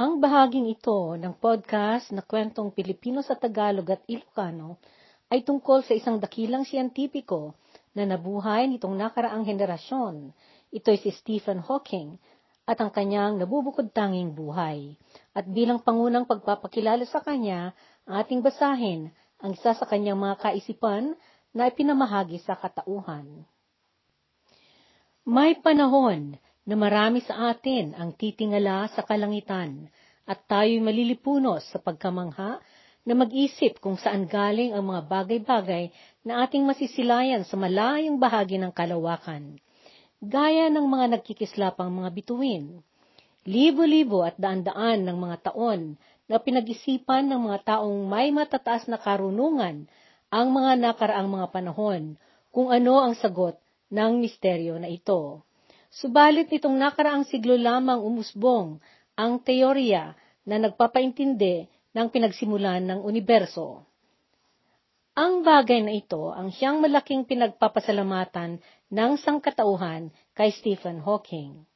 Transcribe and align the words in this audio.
Ang 0.00 0.16
bahaging 0.16 0.64
ito 0.72 1.12
ng 1.12 1.36
podcast 1.36 2.08
na 2.08 2.24
kwentong 2.24 2.72
Pilipino 2.72 3.20
sa 3.20 3.36
Tagalog 3.36 3.84
at 3.84 4.00
Ilocano 4.08 4.80
ay 5.28 5.44
tungkol 5.44 5.84
sa 5.84 5.92
isang 5.92 6.16
dakilang 6.16 6.64
siyentipiko 6.64 7.52
na 7.92 8.08
nabuhay 8.08 8.64
nitong 8.64 8.96
nakaraang 8.96 9.44
henerasyon. 9.44 10.32
Ito'y 10.72 11.04
si 11.04 11.12
Stephen 11.12 11.60
Hawking 11.60 12.16
at 12.64 12.80
ang 12.80 12.88
kanyang 12.88 13.36
nabubukod 13.36 13.92
tanging 13.92 14.32
buhay. 14.32 14.96
At 15.36 15.44
bilang 15.44 15.84
pangunang 15.84 16.24
pagpapakilala 16.24 17.04
sa 17.04 17.20
kanya, 17.20 17.76
ating 18.08 18.40
basahin 18.40 19.12
ang 19.36 19.52
isa 19.52 19.76
sa 19.76 19.84
kanyang 19.84 20.16
mga 20.16 20.48
kaisipan 20.48 21.12
na 21.52 21.68
ipinamahagi 21.68 22.40
sa 22.40 22.56
katauhan. 22.56 23.44
May 25.28 25.60
panahon 25.60 26.40
na 26.68 26.74
marami 26.76 27.24
sa 27.24 27.52
atin 27.52 27.96
ang 27.96 28.12
titingala 28.12 28.88
sa 28.92 29.04
kalangitan 29.04 29.88
at 30.28 30.44
tayo'y 30.46 30.78
malilipunos 30.78 31.64
sa 31.72 31.80
pagkamangha 31.80 32.60
na 33.00 33.12
mag-isip 33.16 33.80
kung 33.80 33.96
saan 33.96 34.28
galing 34.28 34.76
ang 34.76 34.84
mga 34.84 35.02
bagay-bagay 35.08 35.88
na 36.20 36.44
ating 36.44 36.68
masisilayan 36.68 37.42
sa 37.48 37.56
malayong 37.56 38.20
bahagi 38.20 38.60
ng 38.60 38.70
kalawakan. 38.70 39.56
Gaya 40.20 40.68
ng 40.68 40.84
mga 40.84 41.16
nagkikislapang 41.16 41.88
mga 41.88 42.12
bituin. 42.12 42.84
Libo-libo 43.48 44.20
at 44.20 44.36
daan-daan 44.36 45.08
ng 45.08 45.16
mga 45.16 45.36
taon 45.48 45.96
na 46.28 46.36
pinag-isipan 46.36 47.24
ng 47.24 47.40
mga 47.50 47.58
taong 47.74 48.04
may 48.04 48.28
matataas 48.28 48.84
na 48.84 49.00
karunungan 49.00 49.88
ang 50.28 50.46
mga 50.52 50.78
nakaraang 50.78 51.26
mga 51.26 51.46
panahon 51.50 52.02
kung 52.52 52.68
ano 52.68 53.00
ang 53.00 53.16
sagot 53.16 53.56
ng 53.88 54.20
misteryo 54.20 54.76
na 54.76 54.86
ito. 54.86 55.42
Subalit 55.90 56.46
nitong 56.46 56.78
nakaraang 56.78 57.26
siglo 57.26 57.58
lamang 57.58 57.98
umusbong 57.98 58.78
ang 59.18 59.42
teorya 59.42 60.14
na 60.46 60.56
nagpapaintindi 60.62 61.66
ng 61.90 62.06
pinagsimulan 62.14 62.86
ng 62.86 63.00
universo. 63.02 63.82
Ang 65.18 65.42
bagay 65.42 65.82
na 65.82 65.90
ito 65.90 66.30
ang 66.30 66.54
siyang 66.54 66.78
malaking 66.78 67.26
pinagpapasalamatan 67.26 68.62
ng 68.94 69.12
sangkatauhan 69.18 70.14
kay 70.38 70.54
Stephen 70.54 71.02
Hawking. 71.02 71.66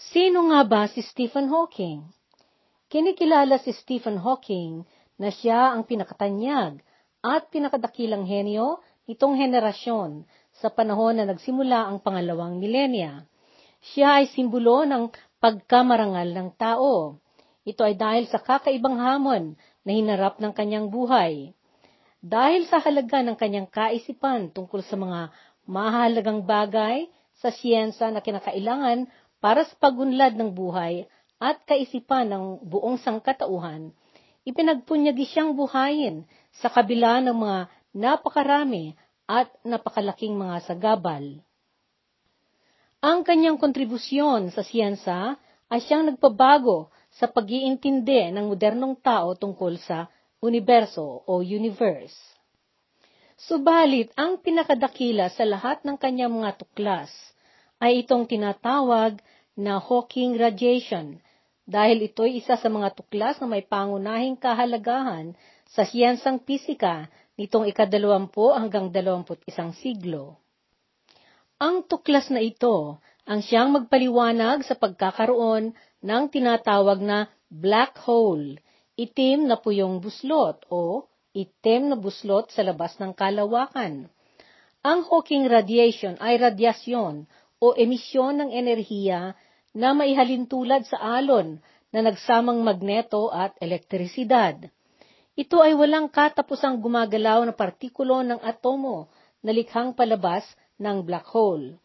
Sino 0.00 0.48
nga 0.48 0.64
ba 0.64 0.88
si 0.88 1.04
Stephen 1.04 1.52
Hawking? 1.52 2.08
Kinikilala 2.88 3.60
si 3.60 3.76
Stephen 3.76 4.16
Hawking 4.16 4.88
na 5.20 5.28
siya 5.28 5.76
ang 5.76 5.84
pinakatanyag 5.84 6.80
at 7.20 7.52
pinakadakilang 7.52 8.24
henyo 8.24 8.80
nitong 9.04 9.36
henerasyon 9.36 10.24
sa 10.60 10.68
panahon 10.68 11.16
na 11.16 11.24
nagsimula 11.24 11.88
ang 11.88 12.04
pangalawang 12.04 12.60
milenya. 12.60 13.24
Siya 13.80 14.20
ay 14.20 14.28
simbolo 14.28 14.84
ng 14.84 15.08
pagkamarangal 15.40 16.36
ng 16.36 16.48
tao. 16.60 17.16
Ito 17.64 17.80
ay 17.88 17.96
dahil 17.96 18.28
sa 18.28 18.36
kakaibang 18.36 19.00
hamon 19.00 19.56
na 19.88 19.90
hinarap 19.96 20.36
ng 20.36 20.52
kanyang 20.52 20.92
buhay. 20.92 21.56
Dahil 22.20 22.68
sa 22.68 22.76
halaga 22.84 23.24
ng 23.24 23.36
kanyang 23.40 23.68
kaisipan 23.72 24.52
tungkol 24.52 24.84
sa 24.84 25.00
mga 25.00 25.32
mahalagang 25.64 26.44
bagay 26.44 27.08
sa 27.40 27.48
siyensa 27.48 28.12
na 28.12 28.20
kinakailangan 28.20 29.08
para 29.40 29.64
sa 29.64 29.72
pagunlad 29.80 30.36
ng 30.36 30.52
buhay 30.52 31.08
at 31.40 31.64
kaisipan 31.64 32.28
ng 32.28 32.44
buong 32.68 33.00
sangkatauhan, 33.00 33.96
ipinagpunyagi 34.44 35.24
siyang 35.24 35.56
buhayin 35.56 36.28
sa 36.60 36.68
kabila 36.68 37.24
ng 37.24 37.32
mga 37.32 37.58
napakarami 37.96 38.92
at 39.30 39.46
napakalaking 39.62 40.34
mga 40.34 40.66
sagabal. 40.66 41.22
Ang 42.98 43.22
kanyang 43.22 43.62
kontribusyon 43.62 44.50
sa 44.50 44.66
siyensa 44.66 45.38
ay 45.70 45.78
siyang 45.86 46.10
nagpabago 46.10 46.90
sa 47.14 47.30
pag-iintindi 47.30 48.34
ng 48.34 48.50
modernong 48.50 48.98
tao 48.98 49.38
tungkol 49.38 49.78
sa 49.78 50.10
universo 50.42 51.22
o 51.30 51.46
universe. 51.46 52.18
Subalit, 53.40 54.10
ang 54.18 54.42
pinakadakila 54.42 55.30
sa 55.32 55.46
lahat 55.46 55.80
ng 55.86 55.96
kanyang 55.96 56.42
mga 56.42 56.60
tuklas 56.60 57.08
ay 57.80 58.04
itong 58.04 58.28
tinatawag 58.28 59.16
na 59.56 59.80
Hawking 59.80 60.36
radiation 60.36 61.22
dahil 61.64 62.10
ito'y 62.10 62.42
isa 62.42 62.58
sa 62.58 62.68
mga 62.68 62.92
tuklas 62.98 63.38
na 63.38 63.46
may 63.46 63.62
pangunahing 63.64 64.36
kahalagahan 64.36 65.32
sa 65.70 65.86
siyensang 65.86 66.42
pisika 66.42 67.06
nitong 67.40 67.64
ikadalawampu 67.72 68.52
hanggang 68.52 68.92
dalawamput 68.92 69.40
isang 69.48 69.72
siglo. 69.72 70.36
Ang 71.56 71.88
tuklas 71.88 72.28
na 72.28 72.44
ito 72.44 73.00
ang 73.24 73.40
siyang 73.40 73.72
magpaliwanag 73.72 74.60
sa 74.68 74.76
pagkakaroon 74.76 75.72
ng 76.04 76.22
tinatawag 76.28 77.00
na 77.00 77.32
black 77.48 77.96
hole, 78.04 78.60
itim 79.00 79.48
na 79.48 79.56
puyong 79.56 80.04
buslot 80.04 80.68
o 80.68 81.08
itim 81.32 81.94
na 81.94 81.96
buslot 81.96 82.52
sa 82.52 82.60
labas 82.60 83.00
ng 83.00 83.16
kalawakan. 83.16 84.12
Ang 84.80 85.00
Hawking 85.08 85.48
radiation 85.48 86.16
ay 86.20 86.40
radyasyon 86.40 87.28
o 87.60 87.66
emisyon 87.76 88.40
ng 88.40 88.50
enerhiya 88.52 89.36
na 89.76 89.92
maihalintulad 89.92 90.88
sa 90.88 91.20
alon 91.20 91.60
na 91.92 92.00
nagsamang 92.00 92.64
magneto 92.64 93.28
at 93.28 93.52
elektrisidad. 93.60 94.72
Ito 95.40 95.64
ay 95.64 95.72
walang 95.72 96.12
katapusang 96.12 96.84
gumagalaw 96.84 97.40
na 97.48 97.56
partikulo 97.56 98.20
ng 98.20 98.44
atomo 98.44 99.08
na 99.40 99.56
likhang 99.56 99.96
palabas 99.96 100.44
ng 100.76 101.00
black 101.00 101.32
hole. 101.32 101.80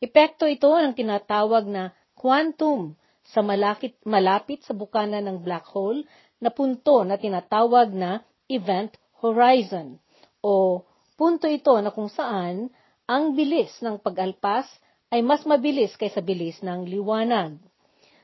Epekto 0.00 0.48
ito 0.48 0.72
ng 0.72 0.96
tinatawag 0.96 1.68
na 1.68 1.92
quantum 2.16 2.96
sa 3.28 3.44
malapit, 3.44 3.92
malapit 4.08 4.64
sa 4.64 4.72
bukana 4.72 5.20
ng 5.20 5.36
black 5.44 5.68
hole 5.68 6.00
na 6.40 6.48
punto 6.48 7.04
na 7.04 7.20
tinatawag 7.20 7.92
na 7.92 8.24
event 8.48 8.96
horizon 9.20 10.00
o 10.40 10.80
punto 11.20 11.44
ito 11.44 11.76
na 11.84 11.92
kung 11.92 12.08
saan 12.08 12.72
ang 13.04 13.36
bilis 13.36 13.84
ng 13.84 14.00
pag-alpas 14.00 14.64
ay 15.12 15.20
mas 15.20 15.44
mabilis 15.44 15.92
kaysa 16.00 16.24
bilis 16.24 16.64
ng 16.64 16.88
liwanag. 16.88 17.60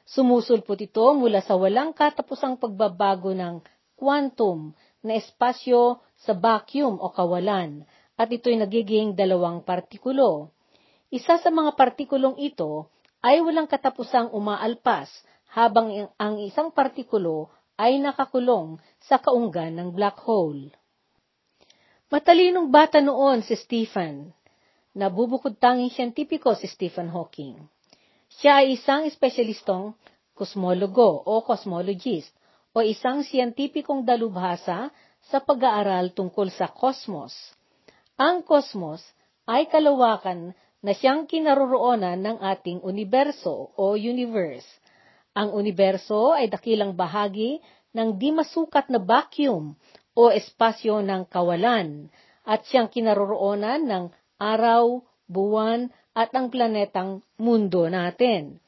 Sumusulpot 0.09 0.81
ito 0.81 1.05
mula 1.13 1.45
sa 1.45 1.53
walang 1.61 1.93
katapusang 1.93 2.57
pagbabago 2.57 3.37
ng 3.37 3.61
quantum 4.01 4.73
na 5.05 5.21
espasyo 5.21 6.01
sa 6.17 6.33
vacuum 6.33 6.97
o 6.97 7.13
kawalan 7.13 7.85
at 8.17 8.33
ito'y 8.33 8.57
nagiging 8.57 9.13
dalawang 9.13 9.61
partikulo. 9.61 10.49
Isa 11.13 11.37
sa 11.37 11.53
mga 11.53 11.77
partikulong 11.77 12.41
ito 12.41 12.89
ay 13.21 13.45
walang 13.45 13.69
katapusang 13.69 14.33
umaalpas 14.33 15.13
habang 15.53 16.09
ang 16.17 16.41
isang 16.41 16.73
partikulo 16.73 17.53
ay 17.77 18.01
nakakulong 18.01 18.81
sa 19.05 19.21
kaunggan 19.21 19.77
ng 19.77 19.89
black 19.93 20.21
hole. 20.25 20.73
Matalinong 22.09 22.73
bata 22.73 23.05
noon 23.05 23.45
si 23.45 23.55
Stephen. 23.57 24.33
Nabubukod 24.97 25.57
tanging 25.63 25.93
siyentipiko 25.95 26.53
si 26.59 26.67
Stephen 26.67 27.07
Hawking. 27.09 27.57
Siya 28.31 28.63
ay 28.65 28.75
isang 28.75 29.07
espesyalistong 29.07 29.95
kosmologo 30.35 31.23
o 31.23 31.45
cosmologist 31.47 32.35
o 32.71 32.79
isang 32.85 33.27
siyentipikong 33.27 34.07
dalubhasa 34.07 34.95
sa 35.27 35.39
pag-aaral 35.43 36.15
tungkol 36.15 36.49
sa 36.55 36.71
kosmos. 36.71 37.35
Ang 38.15 38.47
kosmos 38.47 39.03
ay 39.49 39.67
kalawakan 39.67 40.55
na 40.81 40.93
siyang 40.97 41.29
kinaroroonan 41.29 42.21
ng 42.21 42.37
ating 42.41 42.81
universo 42.81 43.75
o 43.77 43.99
universe. 43.99 44.67
Ang 45.37 45.53
universo 45.55 46.33
ay 46.33 46.49
dakilang 46.49 46.97
bahagi 46.97 47.61
ng 47.93 48.17
di 48.17 48.31
masukat 48.33 48.89
na 48.89 49.03
vacuum 49.03 49.77
o 50.17 50.23
espasyo 50.31 51.03
ng 51.05 51.29
kawalan 51.29 52.09
at 52.47 52.65
siyang 52.67 52.89
kinaroroonan 52.89 53.85
ng 53.87 54.05
araw, 54.41 55.05
buwan 55.29 55.93
at 56.17 56.33
ang 56.35 56.51
planetang 56.51 57.23
mundo 57.39 57.87
natin. 57.87 58.59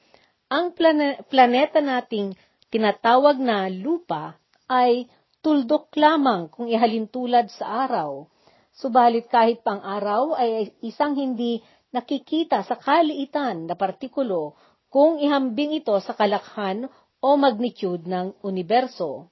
Ang 0.53 0.77
plane- 0.77 1.25
planeta 1.33 1.81
nating 1.81 2.37
tinatawag 2.73 3.37
na 3.37 3.69
lupa 3.69 4.41
ay 4.65 5.05
tuldok 5.45 5.93
lamang 6.01 6.49
kung 6.49 6.73
ihalintulad 6.73 7.53
sa 7.53 7.85
araw. 7.85 8.25
Subalit 8.73 9.29
kahit 9.29 9.61
pang 9.61 9.85
araw 9.85 10.33
ay 10.33 10.73
isang 10.81 11.13
hindi 11.13 11.61
nakikita 11.93 12.65
sa 12.65 12.81
kaliitan 12.81 13.69
na 13.69 13.77
partikulo 13.77 14.57
kung 14.89 15.21
ihambing 15.21 15.77
ito 15.77 15.93
sa 16.01 16.17
kalakhan 16.17 16.89
o 17.21 17.29
magnitude 17.37 18.09
ng 18.09 18.41
universo. 18.41 19.29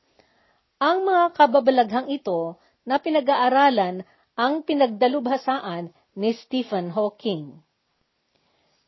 Ang 0.77 1.09
mga 1.09 1.25
kababalaghang 1.33 2.13
ito 2.13 2.61
na 2.85 3.01
pinag-aaralan 3.01 4.05
ang 4.37 4.65
pinagdalubhasaan 4.65 5.93
ni 6.17 6.37
Stephen 6.37 6.93
Hawking. 6.93 7.61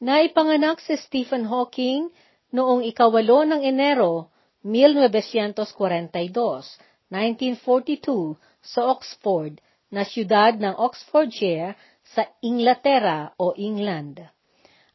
Naipanganak 0.00 0.80
si 0.84 0.96
Stephen 1.00 1.48
Hawking 1.48 2.12
noong 2.52 2.84
ikawalo 2.84 3.48
ng 3.48 3.60
Enero 3.64 4.31
1942, 4.62 6.78
1942 7.10 8.38
sa 8.62 8.80
Oxford 8.88 9.58
na 9.92 10.06
siyudad 10.06 10.56
ng 10.56 10.72
Oxfordshire 10.78 11.76
sa 12.02 12.26
Inglaterra 12.40 13.34
o 13.36 13.52
England. 13.58 14.22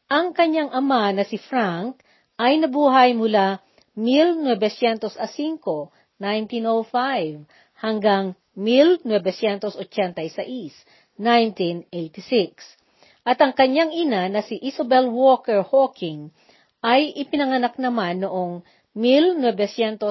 Ang 0.07 0.31
kanyang 0.31 0.71
ama 0.71 1.11
na 1.11 1.27
si 1.27 1.37
Frank 1.37 1.99
ay 2.39 2.63
nabuhay 2.63 3.13
mula 3.13 3.59
1905, 3.93 5.13
1905 6.17 7.45
hanggang 7.77 8.33
1986, 8.57 9.85
1986. 11.19 13.27
At 13.27 13.43
ang 13.43 13.51
kanyang 13.53 13.91
ina 13.91 14.31
na 14.31 14.41
si 14.41 14.55
Isabel 14.63 15.11
Walker 15.11 15.61
Hawking 15.61 16.31
ay 16.79 17.11
ipinanganak 17.17 17.75
naman 17.81 18.21
noong 18.23 18.63
1915, 18.97 20.01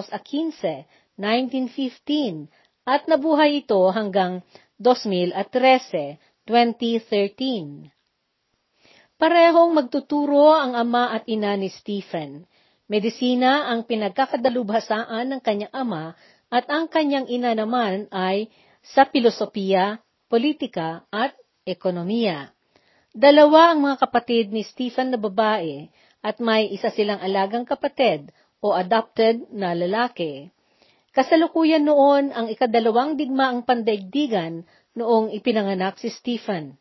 1915 1.19 2.47
at 2.87 3.03
nabuhay 3.11 3.67
ito 3.67 3.83
hanggang 3.91 4.47
2013, 4.79 6.23
2013. 6.47 7.91
Parehong 9.19 9.75
magtuturo 9.75 10.55
ang 10.55 10.79
ama 10.79 11.11
at 11.11 11.27
ina 11.27 11.59
ni 11.59 11.67
Stephen. 11.67 12.47
Medisina 12.87 13.67
ang 13.67 13.83
pinagkakadalubhasaan 13.83 15.35
ng 15.35 15.41
kanyang 15.43 15.75
ama 15.75 16.15
at 16.47 16.71
ang 16.71 16.87
kanyang 16.87 17.27
ina 17.27 17.59
naman 17.59 18.07
ay 18.15 18.47
sa 18.87 19.03
filosofiya, 19.11 19.99
politika 20.31 21.03
at 21.11 21.35
ekonomiya. 21.67 22.55
Dalawa 23.11 23.75
ang 23.75 23.83
mga 23.83 23.97
kapatid 24.07 24.55
ni 24.55 24.63
Stephen 24.63 25.11
na 25.11 25.19
babae 25.19 25.91
at 26.23 26.39
may 26.39 26.71
isa 26.71 26.93
silang 26.95 27.19
alagang 27.19 27.67
kapatid 27.67 28.31
o 28.61 28.73
adopted 28.73 29.49
na 29.53 29.77
lalaki. 29.77 30.49
Kasalukuyan 31.17 31.85
noon 31.85 32.33
ang 32.33 32.49
ikadalawang 32.53 33.17
digmaang 33.17 33.65
pandaigdigan 33.65 34.65
noong 34.97 35.33
ipinanganak 35.33 35.97
si 35.97 36.13
Stephen. 36.13 36.77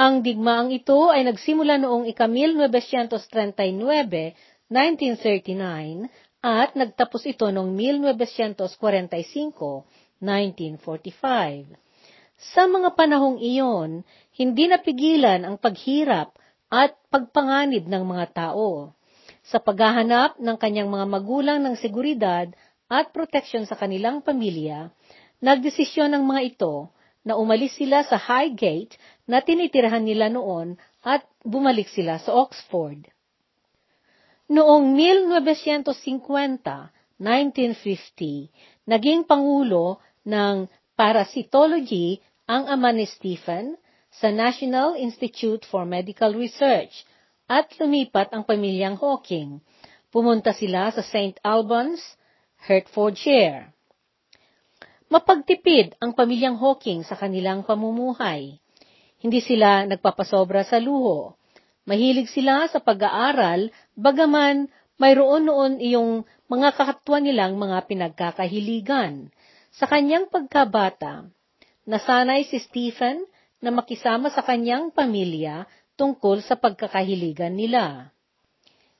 Ang 0.00 0.24
digmaang 0.24 0.72
ito 0.72 1.12
ay 1.12 1.28
nagsimula 1.28 1.76
noong 1.76 2.08
ika-1939, 2.08 4.32
1939, 4.72 6.08
at 6.40 6.72
nagtapos 6.72 7.28
ito 7.28 7.52
noong 7.52 7.76
1945, 7.76 9.84
1945. 10.20 11.76
Sa 12.40 12.64
mga 12.64 12.96
panahong 12.96 13.36
iyon, 13.44 14.00
hindi 14.40 14.64
napigilan 14.64 15.44
ang 15.44 15.60
paghirap 15.60 16.32
at 16.72 16.96
pagpanganib 17.12 17.84
ng 17.84 18.00
mga 18.00 18.32
tao. 18.32 18.96
Sa 19.50 19.58
paghahanap 19.58 20.38
ng 20.38 20.56
kanyang 20.62 20.86
mga 20.86 21.06
magulang 21.10 21.58
ng 21.58 21.74
seguridad 21.74 22.46
at 22.86 23.10
proteksyon 23.10 23.66
sa 23.66 23.74
kanilang 23.74 24.22
pamilya, 24.22 24.94
nagdesisyon 25.42 26.14
ng 26.14 26.22
mga 26.22 26.54
ito 26.54 26.86
na 27.26 27.34
umalis 27.34 27.74
sila 27.74 28.06
sa 28.06 28.14
Highgate 28.14 28.94
na 29.26 29.42
tinitirahan 29.42 30.06
nila 30.06 30.30
noon 30.30 30.78
at 31.02 31.26
bumalik 31.42 31.90
sila 31.90 32.22
sa 32.22 32.30
Oxford. 32.30 33.10
Noong 34.46 34.94
1950, 34.94 37.18
1950, 37.18 38.86
naging 38.86 39.26
pangulo 39.26 39.98
ng 40.22 40.70
parasitology 40.94 42.22
ang 42.46 42.70
ama 42.70 42.94
ni 42.94 43.02
Stephen 43.02 43.74
sa 44.14 44.30
National 44.30 44.94
Institute 44.94 45.66
for 45.66 45.82
Medical 45.82 46.38
Research 46.38 47.02
at 47.50 47.66
lumipat 47.82 48.30
ang 48.30 48.46
pamilyang 48.46 48.94
Hawking. 48.94 49.58
Pumunta 50.14 50.54
sila 50.54 50.94
sa 50.94 51.02
St. 51.02 51.42
Albans, 51.42 51.98
Hertfordshire. 52.62 53.74
Mapagtipid 55.10 55.98
ang 55.98 56.14
pamilyang 56.14 56.54
Hawking 56.54 57.02
sa 57.02 57.18
kanilang 57.18 57.66
pamumuhay. 57.66 58.62
Hindi 59.18 59.42
sila 59.42 59.82
nagpapasobra 59.82 60.62
sa 60.62 60.78
luho. 60.78 61.34
Mahilig 61.90 62.30
sila 62.30 62.70
sa 62.70 62.78
pag-aaral, 62.78 63.74
bagaman 63.98 64.70
mayroon 65.02 65.50
noon 65.50 65.72
iyong 65.82 66.22
mga 66.46 66.78
kakatwa 66.78 67.18
nilang 67.18 67.58
mga 67.58 67.90
pinagkakahiligan. 67.90 69.34
Sa 69.74 69.90
kanyang 69.90 70.30
pagkabata, 70.30 71.26
nasanay 71.82 72.46
si 72.46 72.62
Stephen 72.62 73.26
na 73.58 73.74
makisama 73.74 74.30
sa 74.30 74.46
kanyang 74.46 74.94
pamilya 74.94 75.66
tungkol 76.00 76.40
sa 76.40 76.56
pagkakahiligan 76.56 77.52
nila. 77.52 78.08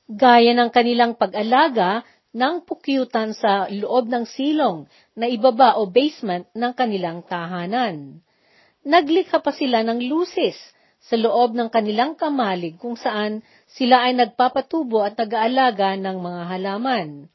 Gaya 0.05 0.53
ng 0.53 0.69
kanilang 0.69 1.17
pag-alaga 1.17 2.05
ng 2.29 2.61
pukyutan 2.61 3.33
sa 3.33 3.65
loob 3.73 4.05
ng 4.05 4.29
silong 4.29 4.85
na 5.17 5.25
ibaba 5.25 5.81
o 5.81 5.89
basement 5.89 6.45
ng 6.53 6.71
kanilang 6.77 7.25
tahanan. 7.25 8.21
Naglikha 8.85 9.41
pa 9.41 9.49
sila 9.49 9.81
ng 9.81 9.97
lusis 10.05 10.55
sa 11.01 11.17
loob 11.17 11.57
ng 11.57 11.73
kanilang 11.73 12.13
kamalig 12.13 12.77
kung 12.77 12.93
saan 12.93 13.41
sila 13.65 14.05
ay 14.05 14.13
nagpapatubo 14.13 15.01
at 15.01 15.17
nag-aalaga 15.17 15.97
ng 15.97 16.17
mga 16.21 16.41
halaman. 16.53 17.25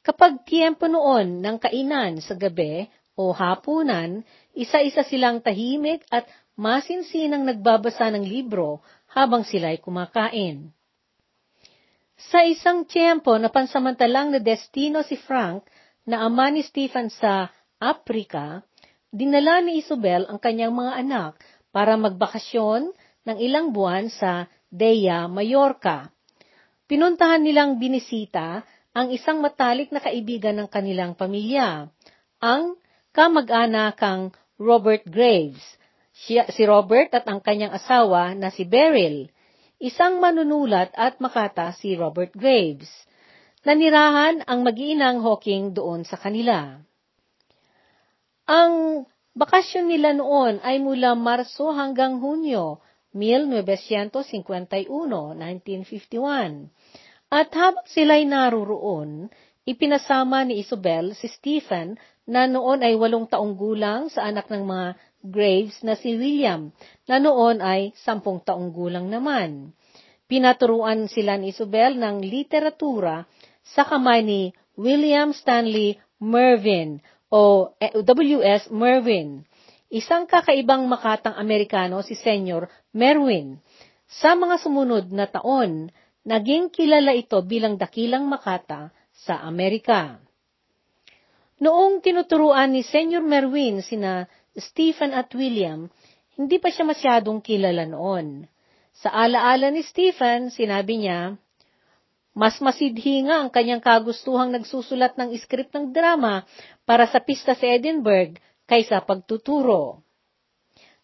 Kapag 0.00 0.46
tiyempo 0.46 0.86
noon 0.88 1.42
ng 1.42 1.56
kainan 1.60 2.22
sa 2.22 2.38
gabi 2.38 2.88
o 3.18 3.34
hapunan, 3.36 4.24
isa-isa 4.56 5.04
silang 5.04 5.44
tahimik 5.44 6.06
at 6.08 6.24
masinsinang 6.56 7.44
nagbabasa 7.44 8.08
ng 8.08 8.24
libro 8.24 8.80
habang 9.10 9.42
sila 9.42 9.74
ay 9.74 9.82
kumakain. 9.82 10.70
Sa 12.30 12.44
isang 12.44 12.84
tiyempo 12.84 13.32
na 13.40 13.48
pansamantalang 13.48 14.36
na 14.36 14.40
destino 14.40 15.00
si 15.00 15.16
Frank 15.16 15.64
na 16.04 16.24
ama 16.28 16.52
ni 16.52 16.60
Stephen 16.60 17.08
sa 17.08 17.48
Africa, 17.80 18.60
dinala 19.08 19.64
ni 19.64 19.80
Isabel 19.80 20.28
ang 20.28 20.36
kanyang 20.36 20.76
mga 20.76 20.92
anak 21.00 21.32
para 21.72 21.96
magbakasyon 21.96 22.92
ng 23.24 23.36
ilang 23.40 23.72
buwan 23.72 24.12
sa 24.12 24.46
Dea, 24.68 25.26
Mallorca. 25.26 26.12
Pinuntahan 26.86 27.42
nilang 27.42 27.80
binisita 27.80 28.62
ang 28.90 29.14
isang 29.14 29.38
matalik 29.38 29.94
na 29.94 30.02
kaibigan 30.02 30.58
ng 30.58 30.68
kanilang 30.68 31.14
pamilya, 31.14 31.86
ang 32.42 32.74
kamag-anakang 33.14 34.34
Robert 34.58 35.06
Graves. 35.06 35.62
Si 36.20 36.62
Robert 36.68 37.16
at 37.16 37.24
ang 37.24 37.40
kanyang 37.40 37.72
asawa 37.72 38.36
na 38.36 38.52
si 38.52 38.68
Beryl 38.68 39.32
isang 39.80 40.20
manunulat 40.20 40.92
at 40.92 41.16
makata 41.24 41.72
si 41.72 41.96
Robert 41.96 42.36
Graves. 42.36 42.92
Nanirahan 43.64 44.44
ang 44.44 44.60
mag-iinang 44.60 45.24
Hawking 45.24 45.72
doon 45.72 46.04
sa 46.04 46.20
kanila. 46.20 46.76
Ang 48.44 49.04
bakasyon 49.32 49.88
nila 49.88 50.12
noon 50.12 50.60
ay 50.60 50.84
mula 50.84 51.16
Marso 51.16 51.72
hanggang 51.72 52.20
Hunyo, 52.20 52.84
1951, 53.16 54.84
1951. 54.84 56.68
At 57.32 57.48
habang 57.56 57.86
sila'y 57.88 58.28
naruroon, 58.28 59.32
ipinasama 59.64 60.44
ni 60.44 60.60
Isabel 60.60 61.16
si 61.16 61.30
Stephen 61.32 61.96
na 62.28 62.44
noon 62.44 62.84
ay 62.84 62.96
walong 63.00 63.28
taong 63.28 63.56
gulang 63.56 64.12
sa 64.12 64.28
anak 64.28 64.50
ng 64.52 64.64
mga 64.66 64.86
Graves 65.20 65.84
na 65.84 65.96
si 66.00 66.16
William, 66.16 66.72
na 67.04 67.20
noon 67.20 67.60
ay 67.60 67.92
sampung 68.00 68.40
taong 68.40 68.72
gulang 68.72 69.12
naman. 69.12 69.76
Pinaturuan 70.24 71.10
sila 71.12 71.36
ni 71.36 71.52
Isabel 71.52 72.00
ng 72.00 72.24
literatura 72.24 73.28
sa 73.60 73.84
kamay 73.84 74.24
ni 74.24 74.40
William 74.80 75.36
Stanley 75.36 76.00
Mervyn 76.20 77.04
o 77.28 77.72
W.S. 77.94 78.72
Mervyn, 78.72 79.44
isang 79.92 80.24
kakaibang 80.24 80.88
makatang 80.88 81.36
Amerikano 81.36 82.02
si 82.02 82.18
Senyor 82.18 82.66
Merwin. 82.90 83.60
Sa 84.10 84.34
mga 84.34 84.58
sumunod 84.58 85.12
na 85.14 85.30
taon, 85.30 85.92
naging 86.26 86.72
kilala 86.74 87.14
ito 87.14 87.38
bilang 87.46 87.78
dakilang 87.78 88.26
makata 88.26 88.90
sa 89.14 89.44
Amerika. 89.46 90.18
Noong 91.60 92.00
tinuturuan 92.00 92.72
ni 92.72 92.80
Senyor 92.80 93.20
Merwin 93.20 93.84
sina 93.84 94.24
Stephen 94.60 95.16
at 95.16 95.32
William, 95.32 95.88
hindi 96.36 96.56
pa 96.60 96.68
siya 96.70 96.84
masyadong 96.86 97.42
kilala 97.42 97.84
noon. 97.88 98.46
Sa 98.94 99.08
alaala 99.10 99.72
ni 99.72 99.80
Stephen, 99.84 100.52
sinabi 100.52 101.00
niya, 101.00 101.40
mas 102.30 102.62
masidhi 102.62 103.26
nga 103.26 103.42
ang 103.42 103.50
kanyang 103.50 103.82
kagustuhang 103.82 104.54
nagsusulat 104.54 105.18
ng 105.18 105.34
script 105.42 105.74
ng 105.74 105.90
drama 105.90 106.46
para 106.86 107.04
sa 107.10 107.18
pista 107.18 107.58
sa 107.58 107.66
Edinburgh 107.66 108.38
kaysa 108.70 109.02
pagtuturo. 109.02 110.00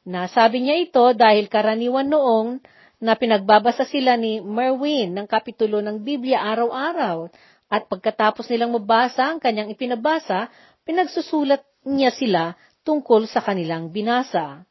Nasabi 0.07 0.63
niya 0.63 0.79
ito 0.79 1.03
dahil 1.19 1.51
karaniwan 1.51 2.07
noong 2.07 2.63
na 3.03 3.19
pinagbabasa 3.19 3.85
sila 3.85 4.15
ni 4.15 4.39
Merwin 4.39 5.13
ng 5.13 5.27
kapitulo 5.27 5.83
ng 5.83 6.01
Biblia 6.01 6.47
araw-araw 6.47 7.29
at 7.67 7.91
pagkatapos 7.91 8.47
nilang 8.47 8.71
mabasa 8.71 9.35
ang 9.35 9.43
kanyang 9.43 9.75
ipinabasa, 9.75 10.47
pinagsusulat 10.87 11.67
niya 11.83 12.15
sila 12.15 12.55
tungkol 12.87 13.27
sa 13.27 13.43
kanilang 13.43 13.91
binasa. 13.91 14.63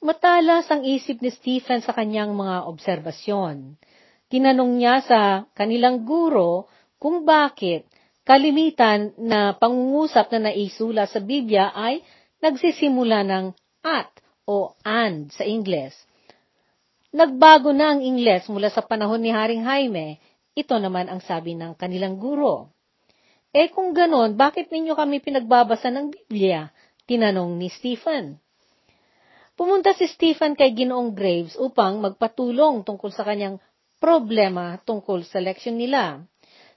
Matalas 0.00 0.64
ang 0.72 0.80
isip 0.80 1.20
ni 1.20 1.28
Stephen 1.28 1.84
sa 1.84 1.92
kanyang 1.92 2.32
mga 2.32 2.64
obserbasyon. 2.72 3.76
Tinanong 4.32 4.72
niya 4.80 5.04
sa 5.04 5.20
kanilang 5.52 6.08
guro 6.08 6.72
kung 6.96 7.28
bakit 7.28 7.84
kalimitan 8.24 9.12
na 9.20 9.54
pangungusap 9.54 10.32
na 10.34 10.50
naisula 10.50 11.04
sa 11.04 11.20
Biblia 11.20 11.70
ay 11.76 12.00
nagsisimula 12.40 13.22
ng 13.22 13.44
at 13.84 14.10
o 14.48 14.74
and 14.82 15.30
sa 15.30 15.46
Ingles. 15.46 15.94
Nagbago 17.14 17.70
na 17.70 17.94
ang 17.94 18.00
Ingles 18.02 18.50
mula 18.50 18.66
sa 18.72 18.82
panahon 18.82 19.22
ni 19.22 19.30
Haring 19.30 19.62
Jaime 19.62 20.18
Ito 20.56 20.80
naman 20.80 21.12
ang 21.12 21.20
sabi 21.20 21.52
ng 21.52 21.76
kanilang 21.76 22.16
guro. 22.16 22.72
Eh 23.52 23.72
kung 23.72 23.92
ganon, 23.96 24.36
bakit 24.36 24.72
ninyo 24.72 24.96
kami 24.96 25.20
pinagbabasa 25.20 25.88
ng 25.92 26.12
Biblia? 26.12 26.72
Tinanong 27.06 27.54
ni 27.54 27.70
Stephen. 27.70 28.42
Pumunta 29.54 29.94
si 29.94 30.10
Stephen 30.10 30.58
kay 30.58 30.74
Ginoong 30.74 31.14
Graves 31.14 31.54
upang 31.56 32.02
magpatulong 32.02 32.82
tungkol 32.82 33.14
sa 33.14 33.22
kanyang 33.22 33.62
problema 34.02 34.76
tungkol 34.84 35.24
sa 35.24 35.40
leksyon 35.40 35.80
nila. 35.80 36.26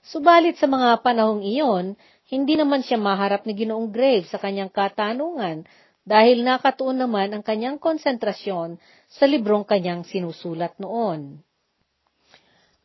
Subalit 0.06 0.56
sa 0.56 0.70
mga 0.70 1.04
panahong 1.04 1.44
iyon, 1.44 2.00
hindi 2.30 2.54
naman 2.56 2.86
siya 2.86 3.02
maharap 3.02 3.44
ni 3.44 3.58
Ginoong 3.58 3.90
Graves 3.90 4.30
sa 4.30 4.38
kanyang 4.38 4.70
katanungan 4.70 5.68
dahil 6.06 6.46
nakatuon 6.46 6.96
naman 6.98 7.34
ang 7.34 7.44
kanyang 7.44 7.82
konsentrasyon 7.82 8.78
sa 9.10 9.26
librong 9.26 9.66
kanyang 9.66 10.06
sinusulat 10.06 10.78
noon. 10.78 11.42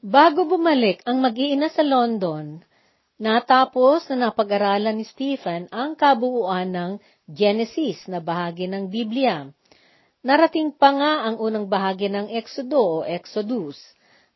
Bago 0.05 0.45
bumalik 0.45 1.01
ang 1.09 1.21
mag-iina 1.25 1.73
sa 1.73 1.81
London, 1.81 2.61
natapos 3.17 4.11
na 4.13 4.29
napag-aralan 4.29 5.01
ni 5.01 5.07
Stephen 5.09 5.71
ang 5.73 5.97
kabuuan 5.97 6.69
ng 6.69 6.93
Genesis 7.25 8.04
na 8.04 8.21
bahagi 8.21 8.69
ng 8.69 8.93
Biblia. 8.93 9.49
Narating 10.21 10.76
pa 10.76 10.93
nga 10.93 11.12
ang 11.25 11.40
unang 11.40 11.73
bahagi 11.73 12.12
ng 12.12 12.28
Exodo 12.28 13.00
o 13.00 13.04
Exodus. 13.04 13.81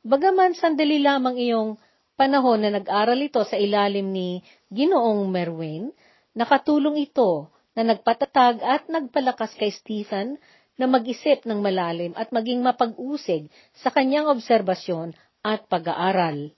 Bagaman 0.01 0.57
sandali 0.57 0.97
lamang 0.97 1.37
iyong 1.37 1.77
panahon 2.17 2.65
na 2.65 2.81
nag-aral 2.81 3.21
ito 3.21 3.45
sa 3.45 3.61
ilalim 3.61 4.09
ni 4.09 4.41
Ginoong 4.73 5.29
Merwin, 5.29 5.93
nakatulong 6.33 6.97
ito 7.05 7.53
na 7.77 7.93
nagpatatag 7.93 8.65
at 8.65 8.89
nagpalakas 8.89 9.53
kay 9.61 9.69
Stephen 9.69 10.41
na 10.81 10.89
mag-isip 10.89 11.45
ng 11.45 11.61
malalim 11.61 12.17
at 12.17 12.33
maging 12.33 12.65
mapag-usig 12.65 13.53
sa 13.77 13.93
kanyang 13.93 14.33
obserbasyon 14.33 15.13
at 15.45 15.69
pag-aaral. 15.69 16.57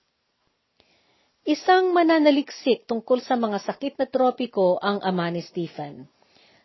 Isang 1.43 1.91
mananaliksik 1.91 2.87
tungkol 2.87 3.19
sa 3.19 3.35
mga 3.35 3.59
sakit 3.59 3.99
na 3.99 4.07
tropiko 4.07 4.79
ang 4.79 5.03
ama 5.03 5.27
ni 5.27 5.43
Stephen. 5.43 6.07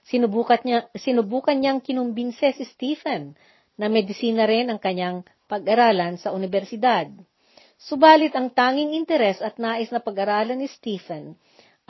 Sinubukan, 0.07 0.63
niya, 0.63 0.87
sinubukan 0.95 1.59
niyang 1.59 1.83
kinumbinse 1.83 2.55
si 2.55 2.65
Stephen 2.67 3.35
na 3.75 3.91
medisina 3.91 4.47
rin 4.47 4.71
ang 4.71 4.79
kanyang 4.79 5.27
pag-aralan 5.51 6.15
sa 6.17 6.31
universidad. 6.31 7.11
Subalit 7.77 8.33
ang 8.39 8.55
tanging 8.55 8.95
interes 8.95 9.43
at 9.43 9.59
nais 9.59 9.91
na 9.91 9.99
pag-aralan 9.99 10.63
ni 10.63 10.71
Stephen 10.71 11.35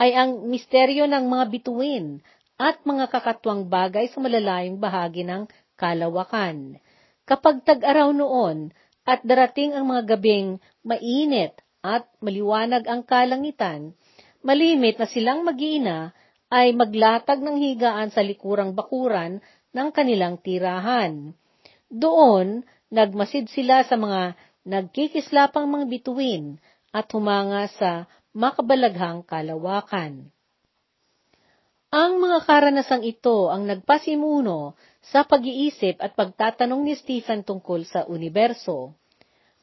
ay 0.01 0.17
ang 0.17 0.49
misteryo 0.49 1.05
ng 1.05 1.25
mga 1.29 1.45
bituin 1.47 2.19
at 2.57 2.81
mga 2.81 3.05
kakatwang 3.13 3.69
bagay 3.69 4.09
sa 4.09 4.17
malalayong 4.17 4.81
bahagi 4.81 5.21
ng 5.21 5.45
kalawakan. 5.77 6.81
Kapag 7.23 7.61
tag-araw 7.61 8.09
noon, 8.17 8.73
at 9.07 9.23
darating 9.23 9.71
ang 9.71 9.87
mga 9.87 10.19
gabing 10.19 10.59
mainit 10.83 11.55
at 11.79 12.03
maliwanag 12.19 12.83
ang 12.91 13.07
kalangitan, 13.07 13.95
malimit 14.43 14.99
na 14.99 15.07
silang 15.07 15.47
mag-iina 15.47 16.11
ay 16.47 16.71
maglatag 16.71 17.43
ng 17.43 17.59
higaan 17.59 18.07
sa 18.11 18.23
likurang 18.23 18.71
bakuran 18.71 19.43
ng 19.75 19.87
kanilang 19.91 20.39
tirahan. 20.39 21.35
Doon, 21.91 22.63
nagmasid 22.87 23.51
sila 23.51 23.83
sa 23.83 23.99
mga 23.99 24.35
nagkikislapang 24.67 25.67
mga 25.67 25.85
bituin 25.87 26.59
at 26.91 27.07
humanga 27.11 27.67
sa 27.75 28.07
makabalaghang 28.31 29.23
kalawakan. 29.27 30.31
Ang 31.87 32.19
mga 32.19 32.43
karanasang 32.43 33.07
ito 33.07 33.47
ang 33.47 33.63
nagpasimuno 33.63 34.75
sa 34.99 35.23
pag-iisip 35.23 36.03
at 36.03 36.19
pagtatanong 36.19 36.83
ni 36.83 36.99
Stephen 36.99 37.47
tungkol 37.47 37.87
sa 37.87 38.03
universo. 38.11 38.91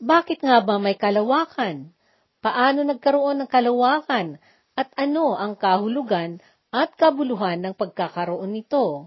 Bakit 0.01 0.41
nga 0.41 0.65
ba 0.65 0.81
may 0.81 0.97
kalawakan? 0.97 1.93
Paano 2.41 2.81
nagkaroon 2.81 3.45
ng 3.45 3.49
kalawakan? 3.49 4.41
At 4.75 4.91
ano 4.99 5.37
ang 5.37 5.55
kahulugan 5.55 6.41
at 6.75 6.99
kabuluhan 6.99 7.63
ng 7.63 7.75
pagkakaroon 7.79 8.51
nito? 8.51 9.07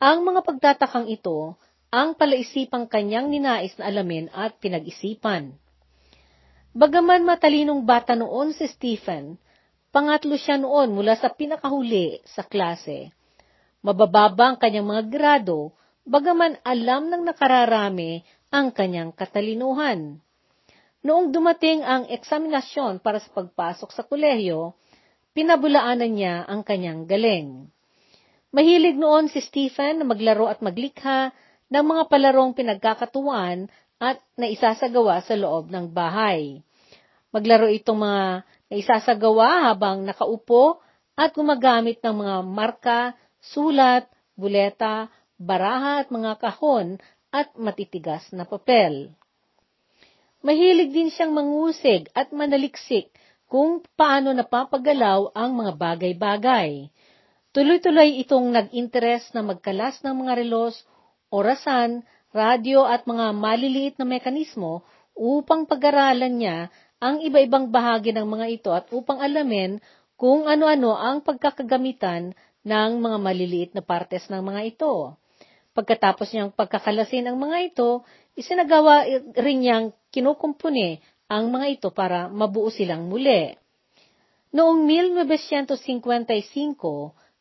Ang 0.00 0.24
mga 0.24 0.40
pagtatakang 0.40 1.12
ito 1.12 1.60
ang 1.92 2.16
palaisipang 2.16 2.88
kanyang 2.88 3.28
ninais 3.28 3.76
na 3.76 3.92
alamin 3.92 4.32
at 4.32 4.56
pinag-isipan. 4.56 5.52
Bagaman 6.72 7.28
matalinong 7.28 7.84
bata 7.84 8.16
noon 8.16 8.56
si 8.56 8.64
Stephen, 8.64 9.36
Pangatlo 9.90 10.38
siya 10.38 10.54
noon 10.54 10.94
mula 10.94 11.18
sa 11.18 11.34
pinakahuli 11.34 12.22
sa 12.22 12.46
klase. 12.46 13.10
Mabababa 13.82 14.54
ang 14.54 14.58
kanyang 14.62 14.86
mga 14.86 15.04
grado, 15.10 15.74
bagaman 16.06 16.54
alam 16.62 17.10
ng 17.10 17.26
nakararami 17.26 18.22
ang 18.54 18.70
kanyang 18.70 19.10
katalinuhan. 19.10 20.22
Noong 21.02 21.34
dumating 21.34 21.82
ang 21.82 22.06
eksaminasyon 22.06 23.02
para 23.02 23.18
sa 23.18 23.34
pagpasok 23.34 23.90
sa 23.90 24.06
kolehiyo, 24.06 24.78
pinabulaanan 25.36 26.12
niya 26.12 26.44
ang 26.46 26.66
kanyang 26.66 27.06
galing. 27.06 27.70
Mahilig 28.50 28.98
noon 28.98 29.30
si 29.30 29.38
Stephen 29.38 30.02
na 30.02 30.06
maglaro 30.06 30.50
at 30.50 30.58
maglikha 30.58 31.30
ng 31.70 31.84
mga 31.86 32.02
palarong 32.10 32.50
pinagkakatuwaan 32.50 33.70
at 34.02 34.18
naisasagawa 34.34 35.22
sa 35.22 35.38
loob 35.38 35.70
ng 35.70 35.86
bahay. 35.94 36.58
Maglaro 37.30 37.70
itong 37.70 38.00
mga 38.02 38.24
na 38.70 38.74
isasagawa 38.78 39.70
habang 39.70 40.02
nakaupo 40.02 40.82
at 41.14 41.30
gumagamit 41.34 42.02
ng 42.02 42.14
mga 42.22 42.36
marka, 42.46 43.00
sulat, 43.42 44.06
buleta, 44.34 45.10
baraha 45.38 46.06
at 46.06 46.08
mga 46.10 46.32
kahon 46.38 46.98
at 47.30 47.54
matitigas 47.54 48.30
na 48.34 48.46
papel. 48.46 49.14
Mahilig 50.40 50.90
din 50.90 51.12
siyang 51.12 51.36
mangusig 51.36 52.08
at 52.16 52.32
manaliksik 52.32 53.12
kung 53.50 53.82
paano 53.98 54.30
napapagalaw 54.30 55.34
ang 55.34 55.58
mga 55.58 55.72
bagay-bagay. 55.74 56.86
Tuloy-tuloy 57.50 58.22
itong 58.22 58.54
nag-interes 58.54 59.34
na 59.34 59.42
magkalas 59.42 59.98
ng 60.06 60.14
mga 60.14 60.38
relos, 60.38 60.86
orasan, 61.34 62.06
radyo 62.30 62.86
at 62.86 63.10
mga 63.10 63.34
maliliit 63.34 63.98
na 63.98 64.06
mekanismo 64.06 64.86
upang 65.18 65.66
pag-aralan 65.66 66.30
niya 66.30 66.58
ang 67.02 67.18
iba-ibang 67.18 67.74
bahagi 67.74 68.14
ng 68.14 68.22
mga 68.22 68.46
ito 68.54 68.70
at 68.70 68.86
upang 68.94 69.18
alamin 69.18 69.82
kung 70.14 70.46
ano-ano 70.46 70.94
ang 70.94 71.18
pagkakagamitan 71.26 72.30
ng 72.62 72.90
mga 73.02 73.18
maliliit 73.18 73.70
na 73.74 73.82
partes 73.82 74.30
ng 74.30 74.46
mga 74.46 74.78
ito. 74.78 75.18
Pagkatapos 75.74 76.30
niyang 76.30 76.54
pagkakalasin 76.54 77.26
ang 77.26 77.40
mga 77.40 77.74
ito, 77.74 78.06
isinagawa 78.38 79.10
rin 79.34 79.58
niyang 79.58 79.86
kinukumpune 80.14 81.02
ang 81.30 81.54
mga 81.54 81.78
ito 81.78 81.88
para 81.94 82.26
mabuo 82.26 82.74
silang 82.74 83.06
muli. 83.06 83.54
Noong 84.50 84.82
1955, 84.82 86.74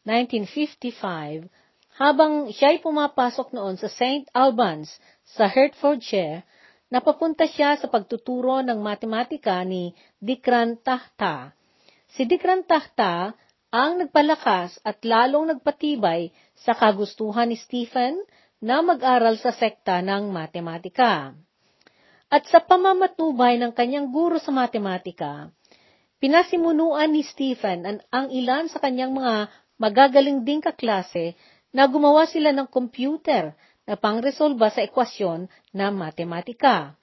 1955, 0.05 1.49
habang 1.97 2.53
siya'y 2.53 2.85
pumapasok 2.85 3.49
noon 3.49 3.81
sa 3.81 3.89
St. 3.89 4.29
Albans 4.29 4.93
sa 5.25 5.49
Hertfordshire, 5.49 6.45
napapunta 6.93 7.49
siya 7.49 7.81
sa 7.81 7.89
pagtuturo 7.89 8.61
ng 8.61 8.77
matematika 8.77 9.65
ni 9.65 9.97
Dikran 10.21 10.77
Tahta. 10.79 11.57
Si 12.13 12.29
Dikran 12.29 12.69
Tahta 12.69 13.33
ang 13.73 14.01
nagpalakas 14.05 14.77
at 14.85 15.01
lalong 15.01 15.49
nagpatibay 15.57 16.29
sa 16.53 16.77
kagustuhan 16.77 17.49
ni 17.49 17.57
Stephen 17.57 18.21
na 18.61 18.85
mag-aral 18.85 19.37
sa 19.41 19.49
sekta 19.49 20.01
ng 20.05 20.29
matematika. 20.29 21.33
At 22.29 22.45
sa 22.45 22.61
pamamatubay 22.61 23.57
ng 23.57 23.73
kanyang 23.73 24.13
guro 24.13 24.37
sa 24.37 24.53
matematika, 24.53 25.49
pinasimunuan 26.21 27.09
ni 27.09 27.25
Stephen 27.25 27.81
ang, 27.89 27.99
ang 28.13 28.27
ilan 28.29 28.69
sa 28.69 28.77
kanyang 28.77 29.17
mga 29.17 29.49
magagaling 29.81 30.45
ding 30.45 30.61
kaklase 30.61 31.33
na 31.73 31.89
gumawa 31.89 32.29
sila 32.29 32.53
ng 32.53 32.69
computer 32.69 33.57
na 33.89 33.97
pangresolba 33.97 34.69
sa 34.69 34.85
ekwasyon 34.85 35.49
na 35.73 35.89
matematika. 35.89 36.93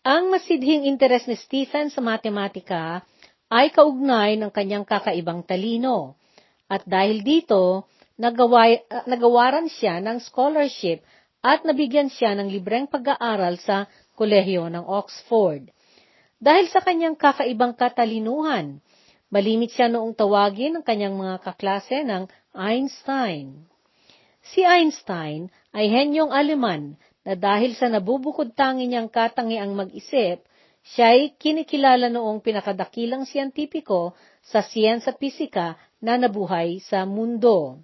Ang 0.00 0.32
masidhing 0.32 0.88
interes 0.88 1.28
ni 1.28 1.36
Stephen 1.36 1.92
sa 1.92 2.00
matematika 2.00 3.04
ay 3.52 3.68
kaugnay 3.68 4.40
ng 4.40 4.48
kanyang 4.48 4.88
kakaibang 4.88 5.44
talino. 5.44 6.16
At 6.68 6.88
dahil 6.88 7.20
dito, 7.20 7.88
nagaway, 8.16 8.88
uh, 8.88 9.04
nagawaran 9.04 9.68
siya 9.68 10.00
ng 10.00 10.24
scholarship 10.24 11.04
at 11.44 11.60
nabigyan 11.68 12.08
siya 12.08 12.32
ng 12.32 12.48
libreng 12.48 12.88
pag-aaral 12.88 13.60
sa 13.60 13.84
kolehiyo 14.16 14.72
ng 14.72 14.88
Oxford. 14.88 15.68
Dahil 16.40 16.72
sa 16.72 16.80
kanyang 16.80 17.20
kakaibang 17.20 17.76
katalinuhan, 17.76 18.80
malimit 19.28 19.76
siya 19.76 19.92
noong 19.92 20.16
tawagin 20.16 20.80
ng 20.80 20.84
kanyang 20.88 21.12
mga 21.12 21.44
kaklase 21.44 22.00
ng 22.00 22.24
Einstein. 22.56 23.68
Si 24.40 24.64
Einstein 24.64 25.52
ay 25.76 25.92
henyong 25.92 26.32
Aleman 26.32 26.96
na 27.28 27.36
dahil 27.36 27.76
sa 27.76 27.92
nabubukod 27.92 28.56
tangi 28.56 28.88
niyang 28.88 29.12
katangiang 29.12 29.76
mag-isip, 29.76 30.44
siya 30.84 31.16
ay 31.16 31.36
kinikilala 31.36 32.12
noong 32.12 32.44
pinakadakilang 32.44 33.24
siyentipiko 33.24 34.16
sa 34.44 34.60
siyensa 34.60 35.16
pisika 35.16 35.80
na 36.00 36.20
nabuhay 36.20 36.80
sa 36.84 37.08
mundo. 37.08 37.80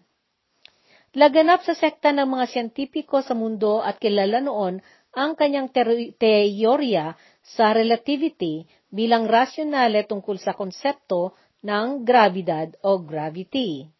Laganap 1.10 1.66
sa 1.66 1.74
sekta 1.74 2.14
ng 2.14 2.22
mga 2.22 2.46
siyentipiko 2.46 3.18
sa 3.18 3.34
mundo 3.34 3.82
at 3.82 3.98
kilala 3.98 4.38
noon 4.38 4.78
ang 5.10 5.34
kanyang 5.34 5.66
teorya 6.14 7.18
sa 7.42 7.74
relativity 7.74 8.62
bilang 8.94 9.26
rasyonale 9.26 10.06
tungkol 10.06 10.38
sa 10.38 10.54
konsepto 10.54 11.34
ng 11.66 12.06
grabidad 12.06 12.70
o 12.86 13.02
gravity. 13.02 13.90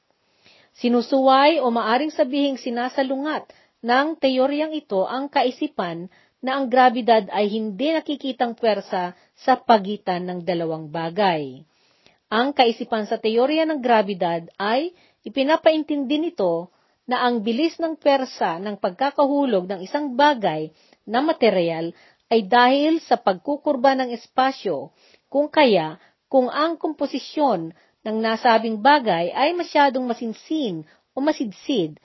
Sinusuway 0.79 1.59
o 1.59 1.67
maaring 1.75 2.14
sabihing 2.14 2.55
sinasalungat 2.62 3.50
ng 3.83 4.14
teoryang 4.23 4.71
ito 4.71 5.02
ang 5.02 5.26
kaisipan 5.26 6.07
na 6.38 6.62
ang 6.62 6.71
grabidad 6.71 7.26
ay 7.35 7.50
hindi 7.50 7.90
nakikitang 7.90 8.55
pwersa 8.55 9.19
sa 9.35 9.59
pagitan 9.59 10.31
ng 10.31 10.47
dalawang 10.47 10.87
bagay. 10.87 11.67
Ang 12.31 12.55
kaisipan 12.55 13.11
sa 13.11 13.19
teorya 13.19 13.67
ng 13.67 13.83
grabidad 13.83 14.47
ay 14.62 14.95
ipinapaintindi 15.26 16.31
nito 16.31 16.71
na 17.11 17.26
ang 17.26 17.43
bilis 17.43 17.75
ng 17.83 17.99
pwersa 17.99 18.62
ng 18.62 18.79
pagkakahulog 18.79 19.67
ng 19.67 19.81
isang 19.83 20.14
bagay 20.14 20.71
na 21.02 21.19
materyal 21.19 21.90
ay 22.31 22.47
dahil 22.47 23.02
sa 23.02 23.19
pagkukurba 23.19 23.99
ng 23.99 24.14
espasyo, 24.14 24.95
kung 25.26 25.50
kaya 25.50 25.99
kung 26.31 26.47
ang 26.47 26.79
komposisyon 26.79 27.75
ng 28.07 28.17
nasabing 28.23 28.79
bagay 28.79 29.35
ay 29.35 29.50
masyadong 29.59 30.07
masinsin 30.07 30.87
o 31.11 31.19
masidsid, 31.19 31.99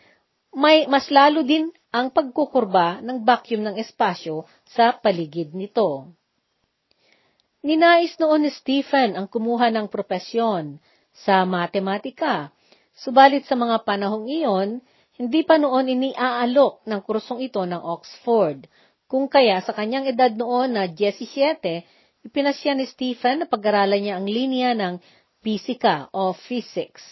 may 0.49 0.89
mas 0.89 1.13
lalo 1.13 1.45
din 1.45 1.69
ang 1.93 2.09
pagkukurba 2.09 3.05
ng 3.05 3.21
vacuum 3.21 3.61
ng 3.61 3.75
espasyo 3.77 4.49
sa 4.65 4.97
paligid 4.97 5.53
nito. 5.53 6.09
Ninais 7.61 8.17
noon 8.17 8.49
ni 8.49 8.51
Stephen 8.53 9.13
ang 9.13 9.29
kumuha 9.29 9.69
ng 9.69 9.85
propesyon 9.85 10.81
sa 11.13 11.45
matematika, 11.45 12.49
subalit 12.97 13.45
sa 13.45 13.53
mga 13.53 13.85
panahong 13.85 14.25
iyon, 14.25 14.81
hindi 15.15 15.41
pa 15.47 15.55
noon 15.55 15.87
iniaalok 15.91 16.83
ng 16.83 17.01
kursong 17.03 17.43
ito 17.43 17.63
ng 17.63 17.79
Oxford, 17.79 18.67
kung 19.05 19.31
kaya 19.31 19.61
sa 19.63 19.71
kanyang 19.71 20.11
edad 20.11 20.33
noon 20.33 20.75
na 20.75 20.89
17, 20.91 22.25
ipinasya 22.25 22.73
ni 22.75 22.85
Stephen 22.89 23.43
na 23.43 23.47
pag-aralan 23.47 24.01
niya 24.01 24.13
ang 24.17 24.27
linya 24.27 24.71
ng 24.75 24.93
pisika 25.39 26.09
o 26.11 26.33
physics. 26.33 27.03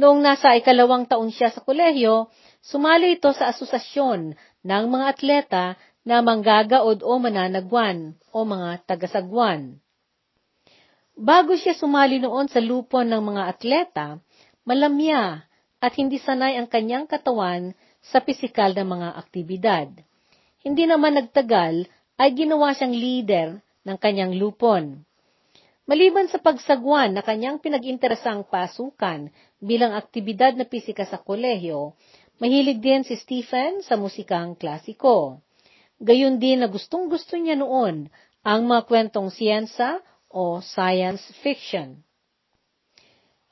Noong 0.00 0.24
nasa 0.24 0.56
ikalawang 0.56 1.04
taon 1.04 1.28
siya 1.28 1.52
sa 1.52 1.60
kolehiyo, 1.60 2.32
Sumali 2.60 3.16
ito 3.16 3.32
sa 3.32 3.48
asosasyon 3.48 4.36
ng 4.60 4.84
mga 4.92 5.06
atleta 5.08 5.64
na 6.04 6.20
manggagaod 6.20 7.00
o 7.00 7.12
mananagwan 7.16 8.20
o 8.36 8.44
mga 8.44 8.84
tagasagwan. 8.84 9.80
Bago 11.16 11.56
siya 11.56 11.72
sumali 11.72 12.20
noon 12.20 12.52
sa 12.52 12.60
lupon 12.60 13.08
ng 13.08 13.20
mga 13.20 13.42
atleta, 13.48 14.06
malamya 14.68 15.44
at 15.80 15.96
hindi 15.96 16.20
sanay 16.20 16.60
ang 16.60 16.68
kanyang 16.68 17.08
katawan 17.08 17.72
sa 18.04 18.20
pisikal 18.20 18.72
na 18.76 18.84
mga 18.84 19.08
aktibidad. 19.16 19.88
Hindi 20.60 20.84
naman 20.84 21.16
nagtagal 21.16 21.88
ay 22.20 22.28
ginawa 22.36 22.76
siyang 22.76 22.94
leader 22.94 23.48
ng 23.88 23.96
kanyang 23.96 24.36
lupon. 24.36 25.02
Maliban 25.88 26.28
sa 26.30 26.38
pagsagwan 26.38 27.16
na 27.16 27.24
kanyang 27.24 27.58
pinag-interesang 27.58 28.46
pasukan 28.46 29.32
bilang 29.58 29.96
aktibidad 29.96 30.54
na 30.54 30.68
pisika 30.68 31.02
sa 31.02 31.18
kolehiyo, 31.18 31.96
Mahilig 32.40 32.80
din 32.80 33.04
si 33.04 33.20
Stephen 33.20 33.84
sa 33.84 34.00
musikang 34.00 34.56
klasiko. 34.56 35.44
Gayun 36.00 36.40
din 36.40 36.64
na 36.64 36.72
gustong-gusto 36.72 37.36
niya 37.36 37.52
noon 37.52 38.08
ang 38.40 38.60
mga 38.64 38.88
kwentong 38.88 39.28
siyensa 39.28 40.00
o 40.32 40.64
science 40.64 41.20
fiction. 41.44 42.00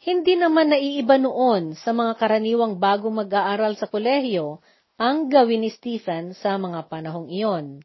Hindi 0.08 0.40
naman 0.40 0.72
naiiba 0.72 1.20
noon 1.20 1.76
sa 1.76 1.92
mga 1.92 2.16
karaniwang 2.16 2.80
bagong 2.80 3.12
mag-aaral 3.12 3.76
sa 3.76 3.84
kolehiyo 3.92 4.64
ang 4.96 5.28
gawin 5.28 5.60
ni 5.60 5.68
Stephen 5.68 6.32
sa 6.32 6.56
mga 6.56 6.88
panahong 6.88 7.28
iyon. 7.28 7.84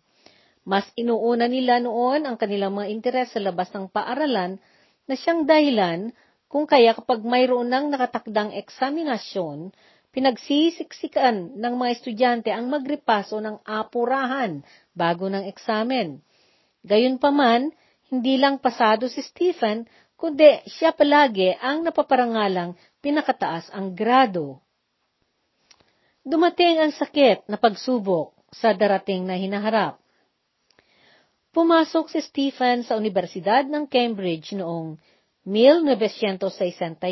Mas 0.64 0.88
inuuna 0.96 1.52
nila 1.52 1.84
noon 1.84 2.24
ang 2.24 2.40
kanilang 2.40 2.80
mga 2.80 2.88
interes 2.96 3.36
sa 3.36 3.44
labas 3.44 3.68
ng 3.76 3.92
paaralan 3.92 4.56
na 5.04 5.14
siyang 5.20 5.44
dahilan 5.44 6.16
kung 6.48 6.64
kaya 6.64 6.96
kapag 6.96 7.28
mayroon 7.28 7.68
ng 7.68 7.92
nakatakdang 7.92 8.56
eksaminasyon, 8.56 9.76
Pinagsisiksikan 10.14 11.58
ng 11.58 11.74
mga 11.74 11.90
estudyante 11.98 12.54
ang 12.54 12.70
magrepaso 12.70 13.42
ng 13.42 13.66
apurahan 13.66 14.62
bago 14.94 15.26
ng 15.26 15.50
eksamen. 15.50 16.22
Gayunpaman, 16.86 17.74
hindi 18.14 18.38
lang 18.38 18.62
pasado 18.62 19.10
si 19.10 19.26
Stephen, 19.26 19.90
kundi 20.24 20.64
siya 20.72 20.96
palagi 20.96 21.52
ang 21.60 21.84
napaparangalang 21.84 22.80
pinakataas 23.04 23.68
ang 23.76 23.92
grado. 23.92 24.64
Dumating 26.24 26.80
ang 26.80 26.96
sakit 26.96 27.52
na 27.52 27.60
pagsubok 27.60 28.32
sa 28.56 28.72
darating 28.72 29.28
na 29.28 29.36
hinaharap. 29.36 30.00
Pumasok 31.52 32.08
si 32.08 32.24
Stephen 32.24 32.88
sa 32.88 32.96
Universidad 32.96 33.68
ng 33.68 33.84
Cambridge 33.84 34.56
noong 34.56 34.96
1962, 35.44 37.12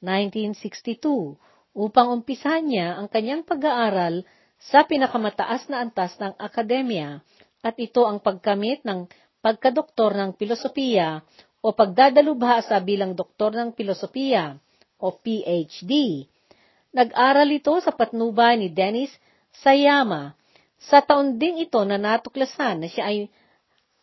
1962 0.00 1.36
upang 1.76 2.08
umpisahan 2.16 2.64
niya 2.64 2.96
ang 2.96 3.12
kanyang 3.12 3.44
pag-aaral 3.44 4.24
sa 4.56 4.88
pinakamataas 4.88 5.68
na 5.68 5.84
antas 5.84 6.16
ng 6.16 6.32
akademya 6.40 7.20
at 7.60 7.76
ito 7.76 8.08
ang 8.08 8.24
pagkamit 8.24 8.80
ng 8.80 9.04
pagkadoktor 9.44 10.16
ng 10.16 10.32
pilosopiya 10.40 11.20
o 11.58 11.74
pagdadalubhasa 11.74 12.78
bilang 12.82 13.18
doktor 13.18 13.54
ng 13.54 13.74
pilosopiya 13.74 14.58
o 14.98 15.14
PhD. 15.14 16.24
Nag-aral 16.94 17.48
ito 17.50 17.74
sa 17.82 17.94
patnubay 17.94 18.58
ni 18.58 18.70
Dennis 18.70 19.10
Sayama. 19.62 20.34
Sa 20.78 21.02
taon 21.02 21.36
ding 21.36 21.58
ito 21.58 21.82
na 21.82 21.98
natuklasan 21.98 22.86
na 22.86 22.88
siya 22.88 23.10
ay 23.10 23.26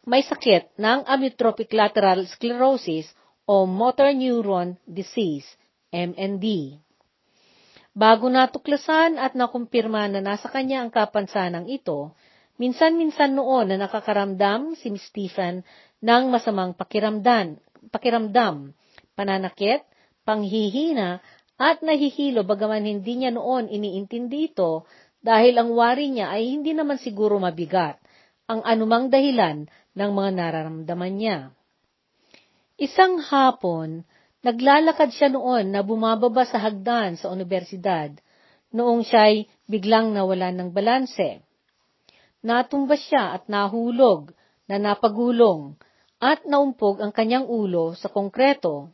may 0.05 0.21
sakit 0.21 0.75
ng 0.77 1.07
amyotrophic 1.07 1.71
lateral 1.71 2.27
sclerosis 2.27 3.09
o 3.47 3.63
motor 3.65 4.11
neuron 4.11 4.77
disease, 4.85 5.47
MND. 5.89 6.77
Bago 7.95 8.27
natuklasan 8.27 9.15
at 9.15 9.39
nakumpirma 9.39 10.11
na 10.11 10.19
nasa 10.19 10.51
kanya 10.51 10.83
ang 10.83 10.91
kapansanang 10.91 11.71
ito, 11.71 12.11
minsan-minsan 12.59 13.33
noon 13.39 13.71
na 13.71 13.87
nakakaramdam 13.87 14.75
si 14.75 14.91
Stephen 14.99 15.63
ng 16.01 16.23
masamang 16.31 16.73
pakiramdam, 16.75 17.59
pakiramdam, 17.91 18.73
pananakit, 19.13 19.83
panghihina, 20.27 21.23
at 21.55 21.79
nahihilo 21.79 22.43
bagaman 22.43 22.83
hindi 22.83 23.23
niya 23.23 23.31
noon 23.31 23.71
iniintindi 23.71 24.51
ito 24.51 24.83
dahil 25.23 25.55
ang 25.55 25.71
wari 25.71 26.11
niya 26.11 26.35
ay 26.35 26.51
hindi 26.51 26.75
naman 26.75 26.99
siguro 26.99 27.39
mabigat 27.39 27.95
ang 28.51 28.59
anumang 28.67 29.07
dahilan 29.07 29.65
ng 29.95 30.11
mga 30.11 30.29
nararamdaman 30.35 31.13
niya. 31.15 31.37
Isang 32.75 33.23
hapon, 33.23 34.03
Naglalakad 34.45 35.09
siya 35.09 35.33
noon 35.33 35.73
na 35.73 35.81
bumababa 35.81 36.45
sa 36.45 36.61
hagdan 36.61 37.17
sa 37.17 37.33
universidad, 37.33 38.13
noong 38.69 39.01
siya'y 39.01 39.49
biglang 39.65 40.13
nawalan 40.13 40.53
ng 40.53 40.69
balanse. 40.69 41.41
Natumba 42.45 42.93
siya 42.93 43.33
at 43.33 43.49
nahulog, 43.49 44.37
na 44.65 44.81
napagulong, 44.81 45.77
at 46.17 46.47
naumpog 46.47 47.03
ang 47.03 47.13
kanyang 47.13 47.45
ulo 47.45 47.93
sa 47.93 48.09
konkreto. 48.09 48.89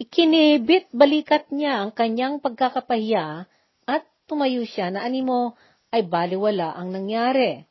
Ikinibit 0.00 0.88
balikat 0.94 1.52
niya 1.52 1.84
ang 1.84 1.92
kanyang 1.92 2.40
pagkakapahiya 2.40 3.44
at 3.84 4.02
tumayo 4.24 4.64
siya 4.64 4.88
na 4.88 5.04
animo 5.04 5.58
ay 5.92 6.06
baliwala 6.06 6.72
ang 6.72 6.88
nangyari. 6.94 7.68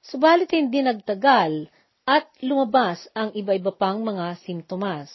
Subalit 0.00 0.48
hindi 0.56 0.80
nagtagal 0.80 1.68
at 2.08 2.24
lumabas 2.40 3.04
ang 3.12 3.36
iba-iba 3.36 3.76
pang 3.76 4.00
mga 4.00 4.40
simptomas. 4.40 5.12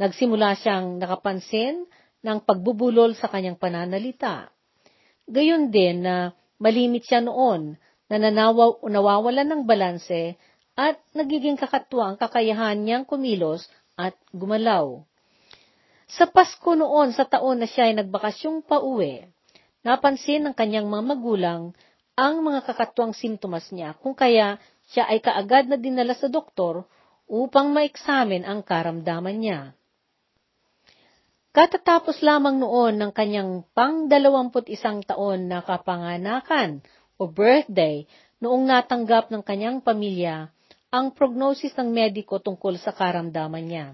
Nagsimula 0.00 0.56
siyang 0.56 0.96
nakapansin 0.96 1.84
ng 2.24 2.38
pagbubulol 2.48 3.12
sa 3.12 3.28
kanyang 3.28 3.60
pananalita. 3.60 4.48
Gayon 5.28 5.68
din 5.68 6.08
na 6.08 6.32
malimit 6.56 7.04
siya 7.04 7.20
noon 7.20 7.76
na 8.08 8.16
nanawaw, 8.16 8.80
nawawalan 8.88 9.48
ng 9.48 9.62
balanse 9.68 10.40
at 10.74 10.96
nagiging 11.12 11.60
kakatwa 11.60 12.12
ang 12.12 12.16
kakayahan 12.16 12.80
niyang 12.80 13.04
kumilos 13.04 13.68
at 13.94 14.16
gumalaw. 14.32 15.04
Sa 16.08 16.24
Pasko 16.24 16.72
noon 16.72 17.12
sa 17.12 17.28
taon 17.28 17.60
na 17.60 17.68
siya 17.68 17.92
ay 17.92 18.00
nagbakasyong 18.00 18.64
pauwi, 18.64 19.28
napansin 19.84 20.48
ng 20.48 20.54
kanyang 20.56 20.88
mga 20.88 21.04
magulang 21.04 21.62
ang 22.16 22.40
mga 22.40 22.64
kakatwang 22.64 23.12
simptomas 23.12 23.68
niya 23.70 23.94
kung 24.00 24.16
kaya 24.16 24.56
siya 24.90 25.06
ay 25.06 25.20
kaagad 25.20 25.68
na 25.68 25.76
dinala 25.76 26.16
sa 26.16 26.32
doktor 26.32 26.88
upang 27.28 27.76
maeksamin 27.76 28.48
ang 28.48 28.64
karamdaman 28.64 29.36
niya. 29.36 29.60
Katatapos 31.52 32.24
lamang 32.24 32.56
noon 32.56 32.96
ng 32.96 33.12
kanyang 33.12 33.66
pang-dalawamput 33.76 34.70
isang 34.72 35.04
taon 35.04 35.50
na 35.50 35.60
kapanganakan 35.60 36.80
o 37.18 37.26
birthday 37.26 38.06
noong 38.38 38.64
natanggap 38.64 39.28
ng 39.34 39.42
kanyang 39.42 39.82
pamilya 39.82 40.48
ang 40.88 41.12
prognosis 41.12 41.74
ng 41.76 41.90
mediko 41.90 42.40
tungkol 42.40 42.80
sa 42.80 42.94
karamdaman 42.94 43.64
niya. 43.66 43.86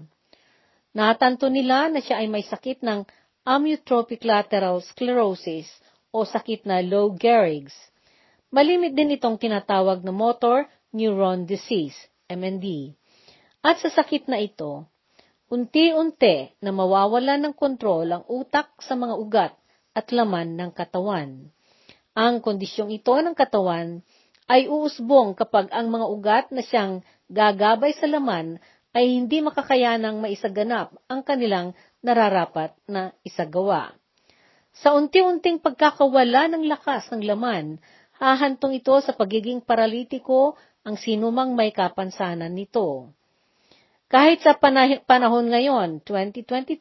Natanto 0.95 1.51
nila 1.51 1.91
na 1.91 1.99
siya 1.99 2.23
ay 2.23 2.31
may 2.31 2.45
sakit 2.45 2.79
ng 2.79 3.03
amyotrophic 3.43 4.23
lateral 4.23 4.79
sclerosis 4.79 5.67
o 6.15 6.23
sakit 6.23 6.63
na 6.63 6.79
Lou 6.79 7.11
Gehrig's. 7.19 7.75
Malimit 8.47 8.95
din 8.95 9.19
itong 9.19 9.35
tinatawag 9.35 9.99
na 10.07 10.15
motor 10.15 10.63
neuron 10.95 11.43
disease, 11.43 11.97
MND. 12.31 12.95
At 13.59 13.83
sa 13.83 13.91
sakit 13.91 14.31
na 14.31 14.39
ito, 14.39 14.87
unti-unti 15.51 16.55
na 16.63 16.71
mawawala 16.71 17.35
ng 17.43 17.51
kontrol 17.51 18.07
ang 18.07 18.23
utak 18.31 18.71
sa 18.79 18.95
mga 18.95 19.19
ugat 19.19 19.53
at 19.91 20.07
laman 20.15 20.55
ng 20.55 20.71
katawan. 20.71 21.51
Ang 22.15 22.39
kondisyong 22.39 22.95
ito 22.95 23.11
ng 23.11 23.35
katawan 23.35 23.99
ay 24.47 24.71
uusbong 24.71 25.35
kapag 25.35 25.67
ang 25.75 25.91
mga 25.91 26.05
ugat 26.07 26.45
na 26.47 26.63
siyang 26.63 27.03
gagabay 27.27 27.91
sa 27.91 28.07
laman 28.07 28.55
ay 28.95 29.19
hindi 29.19 29.43
makakayanang 29.43 30.23
maisaganap 30.23 30.95
ang 31.11 31.27
kanilang 31.27 31.75
nararapat 31.99 32.71
na 32.87 33.11
isagawa. 33.27 33.91
Sa 34.79 34.95
unti-unting 34.95 35.59
pagkakawala 35.59 36.47
ng 36.55 36.63
lakas 36.71 37.11
ng 37.11 37.27
laman, 37.27 37.83
hahantong 38.15 38.79
ito 38.79 38.95
sa 39.03 39.11
pagiging 39.11 39.59
paralitiko 39.59 40.55
ang 40.87 40.95
sinumang 40.95 41.51
may 41.51 41.75
kapansanan 41.75 42.55
nito. 42.55 43.11
Kahit 44.07 44.39
sa 44.39 44.55
panahon 44.55 45.51
ngayon, 45.51 45.99
2022, 46.07 46.79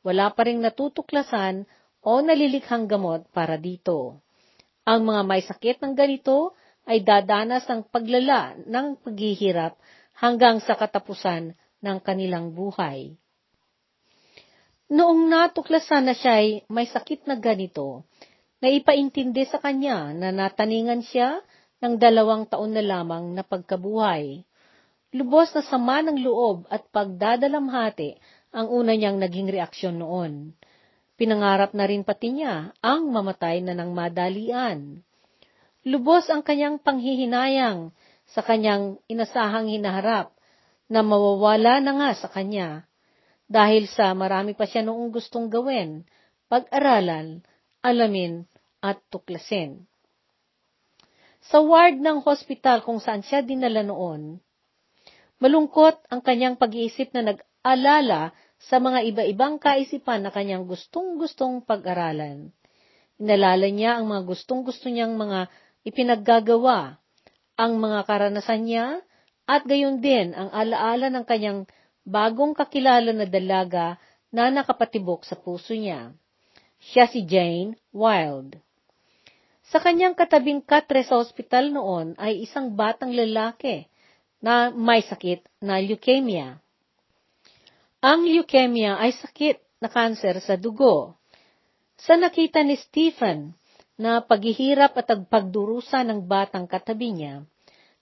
wala 0.00 0.32
pa 0.32 0.48
ring 0.48 0.64
natutuklasan 0.64 1.68
o 2.00 2.24
nalilikhang 2.24 2.88
gamot 2.88 3.28
para 3.36 3.60
dito. 3.60 4.22
Ang 4.82 5.06
mga 5.06 5.22
may 5.22 5.42
sakit 5.46 5.78
ng 5.78 5.94
ganito 5.94 6.58
ay 6.90 7.06
dadanas 7.06 7.62
ng 7.70 7.86
paglala 7.86 8.58
ng 8.66 8.98
paghihirap 8.98 9.78
hanggang 10.18 10.58
sa 10.58 10.74
katapusan 10.74 11.54
ng 11.82 11.98
kanilang 12.02 12.50
buhay. 12.50 13.14
Noong 14.92 15.30
natuklasan 15.30 16.10
na 16.10 16.14
siya 16.18 16.42
ay 16.42 16.66
may 16.66 16.90
sakit 16.90 17.24
na 17.30 17.38
ganito, 17.38 18.04
naipaintindi 18.58 19.46
sa 19.48 19.62
kanya 19.62 20.10
na 20.12 20.34
nataningan 20.34 21.00
siya 21.06 21.40
ng 21.82 21.96
dalawang 21.96 22.50
taon 22.50 22.74
na 22.74 22.82
lamang 22.82 23.32
na 23.32 23.46
pagkabuhay. 23.46 24.42
Lubos 25.14 25.54
na 25.54 25.62
sama 25.62 26.02
ng 26.02 26.20
loob 26.26 26.66
at 26.68 26.90
pagdadalamhati 26.90 28.18
ang 28.52 28.66
una 28.68 28.98
niyang 28.98 29.16
naging 29.16 29.48
reaksyon 29.48 29.96
noon. 30.02 30.52
Pinangarap 31.22 31.70
na 31.70 31.86
rin 31.86 32.02
pati 32.02 32.34
niya 32.34 32.74
ang 32.82 33.14
mamatay 33.14 33.62
na 33.62 33.78
ng 33.78 33.94
madalian. 33.94 35.06
Lubos 35.86 36.26
ang 36.26 36.42
kanyang 36.42 36.82
panghihinayang 36.82 37.94
sa 38.26 38.42
kanyang 38.42 38.98
inasahang 39.06 39.70
hinaharap 39.70 40.34
na 40.90 41.06
mawawala 41.06 41.78
na 41.78 41.94
nga 41.94 42.10
sa 42.18 42.26
kanya 42.26 42.90
dahil 43.46 43.86
sa 43.86 44.10
marami 44.18 44.58
pa 44.58 44.66
siya 44.66 44.82
noong 44.82 45.14
gustong 45.14 45.46
gawin, 45.46 46.02
pag-aralan, 46.50 47.46
alamin 47.86 48.42
at 48.82 48.98
tuklasin. 49.06 49.86
Sa 51.38 51.62
ward 51.62 52.02
ng 52.02 52.18
hospital 52.26 52.82
kung 52.82 52.98
saan 52.98 53.22
siya 53.22 53.46
dinala 53.46 53.86
noon, 53.86 54.42
malungkot 55.38 56.02
ang 56.10 56.18
kanyang 56.18 56.58
pag-iisip 56.58 57.14
na 57.14 57.30
nag-alala 57.30 58.34
sa 58.70 58.78
mga 58.78 59.02
iba-ibang 59.10 59.58
kaisipan 59.58 60.22
na 60.22 60.30
kanyang 60.30 60.68
gustong-gustong 60.70 61.66
pag-aralan. 61.66 62.54
Inalala 63.18 63.68
niya 63.70 63.98
ang 63.98 64.06
mga 64.06 64.22
gustong-gusto 64.26 64.86
niyang 64.86 65.18
mga 65.18 65.50
ipinaggagawa, 65.82 66.98
ang 67.58 67.72
mga 67.82 68.00
karanasan 68.06 68.62
niya, 68.66 68.86
at 69.46 69.66
gayon 69.66 69.98
din 69.98 70.30
ang 70.38 70.50
alaala 70.54 71.10
ng 71.10 71.26
kanyang 71.26 71.66
bagong 72.06 72.54
kakilala 72.54 73.10
na 73.10 73.26
dalaga 73.26 73.98
na 74.30 74.48
nakapatibok 74.48 75.26
sa 75.26 75.34
puso 75.34 75.74
niya. 75.74 76.14
Siya 76.82 77.06
si 77.10 77.22
Jane 77.26 77.78
Wild. 77.94 78.58
Sa 79.70 79.78
kanyang 79.78 80.18
katabing 80.18 80.62
katre 80.62 81.06
sa 81.06 81.18
ospital 81.18 81.70
noon 81.70 82.18
ay 82.18 82.42
isang 82.42 82.74
batang 82.74 83.14
lalaki 83.14 83.86
na 84.42 84.74
may 84.74 85.02
sakit 85.02 85.46
na 85.62 85.78
leukemia. 85.78 86.58
Ang 88.02 88.26
leukemia 88.26 88.98
ay 88.98 89.14
sakit 89.14 89.78
na 89.78 89.86
kanser 89.86 90.42
sa 90.42 90.58
dugo. 90.58 91.14
Sa 91.94 92.18
nakita 92.18 92.66
ni 92.66 92.74
Stephen, 92.74 93.54
na 93.94 94.18
paghihirap 94.18 94.98
at 94.98 95.14
pagdurusa 95.30 96.02
ng 96.02 96.26
batang 96.26 96.66
katabi 96.66 97.14
niya, 97.14 97.46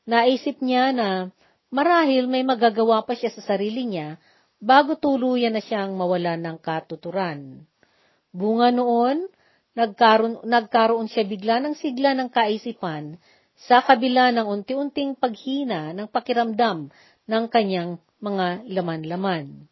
naisip 0.08 0.64
niya 0.64 0.96
na 0.96 1.28
marahil 1.68 2.32
may 2.32 2.40
magagawa 2.40 3.04
pa 3.04 3.12
siya 3.12 3.28
sa 3.28 3.44
sarili 3.44 3.84
niya 3.84 4.16
bago 4.56 4.96
tuluyan 4.96 5.52
na 5.52 5.60
siyang 5.60 5.92
mawala 5.92 6.40
ng 6.40 6.56
katuturan. 6.64 7.68
Bunga 8.32 8.72
noon, 8.72 9.28
nagkaroon, 9.76 10.48
nagkaroon 10.48 11.12
siya 11.12 11.28
bigla 11.28 11.60
ng 11.60 11.76
sigla 11.76 12.16
ng 12.16 12.32
kaisipan 12.32 13.20
sa 13.68 13.84
kabila 13.84 14.32
ng 14.32 14.48
unti-unting 14.48 15.12
paghina 15.12 15.92
ng 15.92 16.08
pakiramdam 16.08 16.88
ng 17.28 17.44
kanyang 17.52 18.00
mga 18.16 18.64
laman-laman. 18.64 19.68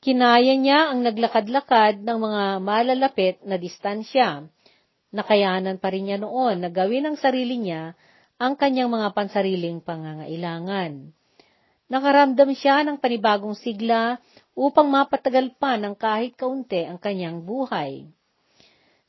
Kinaya 0.00 0.56
niya 0.56 0.90
ang 0.92 1.04
naglakad-lakad 1.04 2.00
ng 2.00 2.18
mga 2.18 2.42
malalapit 2.64 3.36
na 3.44 3.60
distansya 3.60 4.48
Nakayanan 5.10 5.82
pa 5.82 5.90
rin 5.90 6.06
niya 6.06 6.22
noon 6.22 6.62
na 6.62 6.70
gawin 6.70 7.02
ng 7.02 7.16
sarili 7.18 7.58
niya 7.58 7.98
ang 8.38 8.54
kanyang 8.54 8.86
mga 8.86 9.10
pansariling 9.10 9.82
pangangailangan. 9.82 11.10
Nakaramdam 11.90 12.54
siya 12.54 12.86
ng 12.86 13.02
panibagong 13.02 13.58
sigla 13.58 14.22
upang 14.54 14.86
mapatagal 14.86 15.58
pa 15.58 15.74
ng 15.74 15.98
kahit 15.98 16.38
kaunti 16.38 16.86
ang 16.86 17.02
kanyang 17.02 17.42
buhay. 17.42 18.06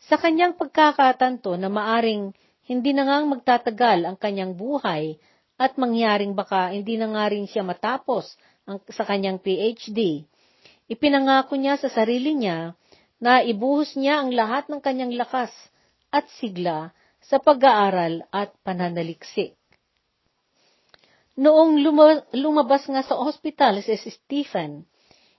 Sa 0.09 0.17
kanyang 0.17 0.57
pagkakatanto 0.57 1.53
na 1.61 1.69
maaring 1.69 2.33
hindi 2.65 2.97
na 2.97 3.05
ngang 3.05 3.29
magtatagal 3.29 4.01
ang 4.01 4.17
kanyang 4.17 4.57
buhay 4.57 5.21
at 5.61 5.77
mangyaring 5.77 6.33
baka 6.33 6.73
hindi 6.73 6.97
na 6.97 7.13
nga 7.13 7.29
rin 7.29 7.45
siya 7.45 7.61
matapos 7.61 8.33
ang, 8.65 8.81
sa 8.89 9.05
kanyang 9.05 9.37
PhD, 9.37 10.25
ipinangako 10.91 11.55
niya 11.55 11.79
sa 11.79 11.87
sarili 11.87 12.35
niya 12.35 12.75
na 13.23 13.39
ibuhos 13.39 13.95
niya 13.95 14.19
ang 14.19 14.35
lahat 14.35 14.67
ng 14.67 14.83
kanyang 14.83 15.15
lakas 15.15 15.55
at 16.11 16.27
sigla 16.35 16.91
sa 17.23 17.39
pag-aaral 17.39 18.27
at 18.35 18.51
pananaliksik. 18.67 19.55
Noong 21.39 21.79
lumabas 22.35 22.83
nga 22.91 23.07
sa 23.07 23.15
ospital 23.15 23.79
si 23.79 23.95
Stephen, 23.95 24.83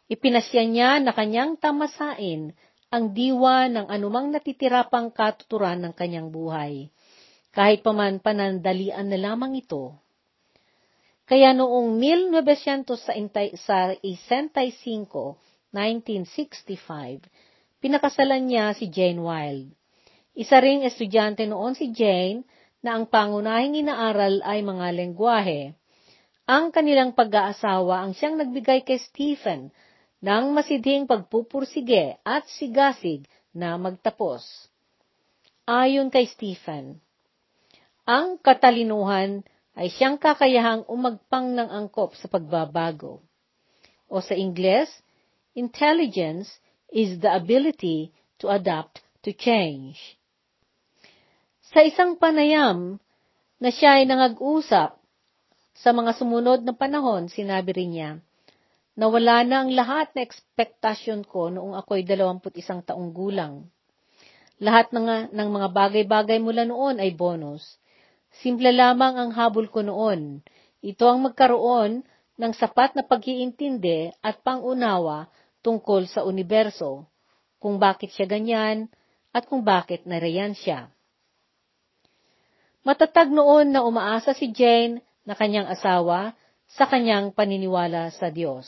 ipinasya 0.09 0.65
niya 0.65 0.91
na 1.05 1.13
kanyang 1.13 1.61
tamasain 1.61 2.57
ang 2.89 3.05
diwa 3.13 3.69
ng 3.69 3.87
anumang 3.93 4.33
natitirapang 4.33 5.13
katuturan 5.13 5.85
ng 5.85 5.93
kanyang 5.93 6.33
buhay, 6.33 6.89
kahit 7.53 7.85
paman 7.85 8.25
panandalian 8.25 9.09
na 9.09 9.19
lamang 9.21 9.57
ito. 9.57 10.02
Kaya 11.27 11.55
noong 11.55 11.99
1965, 11.99 13.59
1965, 15.71 17.23
pinakasalan 17.81 18.43
niya 18.47 18.75
si 18.75 18.91
Jane 18.91 19.23
Wilde 19.23 19.73
isa 20.33 20.65
ring 20.65 20.81
estudyante 20.81 21.45
noon 21.45 21.77
si 21.77 21.93
Jane 21.93 22.49
na 22.81 22.97
ang 22.97 23.05
pangunahing 23.05 23.77
inaaral 23.77 24.41
ay 24.43 24.65
mga 24.65 24.87
lengguwahe. 24.97 25.77
Ang 26.49 26.73
kanilang 26.73 27.13
pag-aasawa 27.13 28.03
ang 28.03 28.17
siyang 28.17 28.41
nagbigay 28.41 28.83
kay 28.83 28.99
Stephen 28.99 29.71
ng 30.25 30.45
masidhing 30.57 31.05
pagpupursige 31.05 32.19
at 32.25 32.49
sigasig 32.49 33.29
na 33.53 33.77
magtapos. 33.77 34.73
Ayon 35.69 36.09
kay 36.09 36.27
Stephen, 36.27 36.99
ang 38.09 38.41
katalinuhan 38.41 39.47
ay 39.73 39.89
siyang 39.89 40.21
kakayahang 40.21 40.85
umagpang 40.89 41.57
ng 41.57 41.69
angkop 41.69 42.13
sa 42.17 42.29
pagbabago. 42.29 43.25
O 44.13 44.21
sa 44.21 44.37
Ingles, 44.37 44.93
intelligence 45.57 46.61
is 46.93 47.17
the 47.21 47.33
ability 47.33 48.13
to 48.37 48.53
adapt 48.53 49.01
to 49.25 49.33
change. 49.33 49.97
Sa 51.73 51.81
isang 51.81 52.21
panayam 52.21 53.01
na 53.57 53.73
siya 53.73 54.03
ay 54.03 54.05
nangag-usap 54.05 54.93
sa 55.73 55.91
mga 55.97 56.13
sumunod 56.21 56.61
na 56.69 56.77
panahon, 56.77 57.33
sinabi 57.33 57.73
rin 57.73 57.91
niya, 57.97 58.11
Nawala 58.93 59.41
na 59.49 59.65
ang 59.65 59.73
lahat 59.73 60.13
na 60.13 60.21
ekspektasyon 60.21 61.25
ko 61.25 61.49
noong 61.49 61.73
ako'y 61.81 62.05
21 62.05 62.45
taong 62.85 63.09
gulang. 63.17 63.73
Lahat 64.61 64.93
ng, 64.93 65.33
ng 65.33 65.49
mga 65.49 65.69
bagay-bagay 65.73 66.37
mula 66.37 66.69
noon 66.69 67.01
ay 67.01 67.17
bonus. 67.17 67.81
Simple 68.41 68.73
lamang 68.73 69.21
ang 69.21 69.31
habol 69.37 69.69
ko 69.69 69.85
noon. 69.85 70.41
Ito 70.81 71.05
ang 71.05 71.29
magkaroon 71.29 72.01
ng 72.41 72.53
sapat 72.57 72.97
na 72.97 73.05
pag-iintindi 73.05 74.17
at 74.25 74.41
pangunawa 74.41 75.29
tungkol 75.61 76.09
sa 76.09 76.25
universo, 76.25 77.07
kung 77.61 77.77
bakit 77.77 78.11
siya 78.17 78.25
ganyan 78.27 78.89
at 79.31 79.45
kung 79.47 79.63
bakit 79.63 80.09
narayan 80.09 80.57
siya. 80.57 80.89
Matatag 82.83 83.31
noon 83.31 83.71
na 83.71 83.87
umaasa 83.87 84.35
si 84.35 84.51
Jane 84.51 85.07
na 85.23 85.39
kanyang 85.39 85.71
asawa 85.71 86.35
sa 86.67 86.89
kanyang 86.91 87.31
paniniwala 87.31 88.11
sa 88.11 88.33
Diyos. 88.33 88.67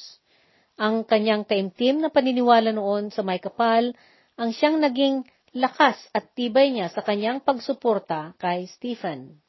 Ang 0.79 1.03
kanyang 1.03 1.43
taimtim 1.43 1.99
na 1.99 2.15
paniniwala 2.15 2.71
noon 2.71 3.11
sa 3.11 3.27
may 3.27 3.43
kapal 3.43 3.91
ang 4.39 4.51
siyang 4.55 4.79
naging 4.79 5.27
lakas 5.55 5.99
at 6.15 6.31
tibay 6.35 6.71
niya 6.71 6.91
sa 6.95 7.03
kanyang 7.03 7.43
pagsuporta 7.43 8.39
kay 8.39 8.71
Stephen. 8.71 9.44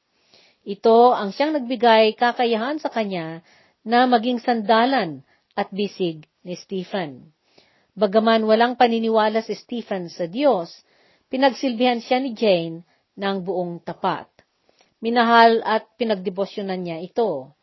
Ito 0.66 1.14
ang 1.14 1.30
siyang 1.30 1.62
nagbigay 1.62 2.18
kakayahan 2.18 2.82
sa 2.82 2.90
kanya 2.90 3.46
na 3.86 4.10
maging 4.10 4.42
sandalan 4.42 5.22
at 5.54 5.70
bisig 5.70 6.26
ni 6.42 6.58
Stephen. 6.58 7.30
Bagaman 7.94 8.44
walang 8.50 8.74
paniniwala 8.74 9.46
si 9.46 9.54
Stephen 9.54 10.10
sa 10.10 10.26
Diyos, 10.26 10.74
pinagsilbihan 11.30 12.02
siya 12.02 12.18
ni 12.18 12.34
Jane 12.34 12.82
ng 13.14 13.38
buong 13.46 13.78
tapat. 13.86 14.26
Minahal 15.06 15.62
at 15.62 15.86
pinagdebosyonan 16.02 16.82
niya 16.82 16.98
ito. 16.98 17.54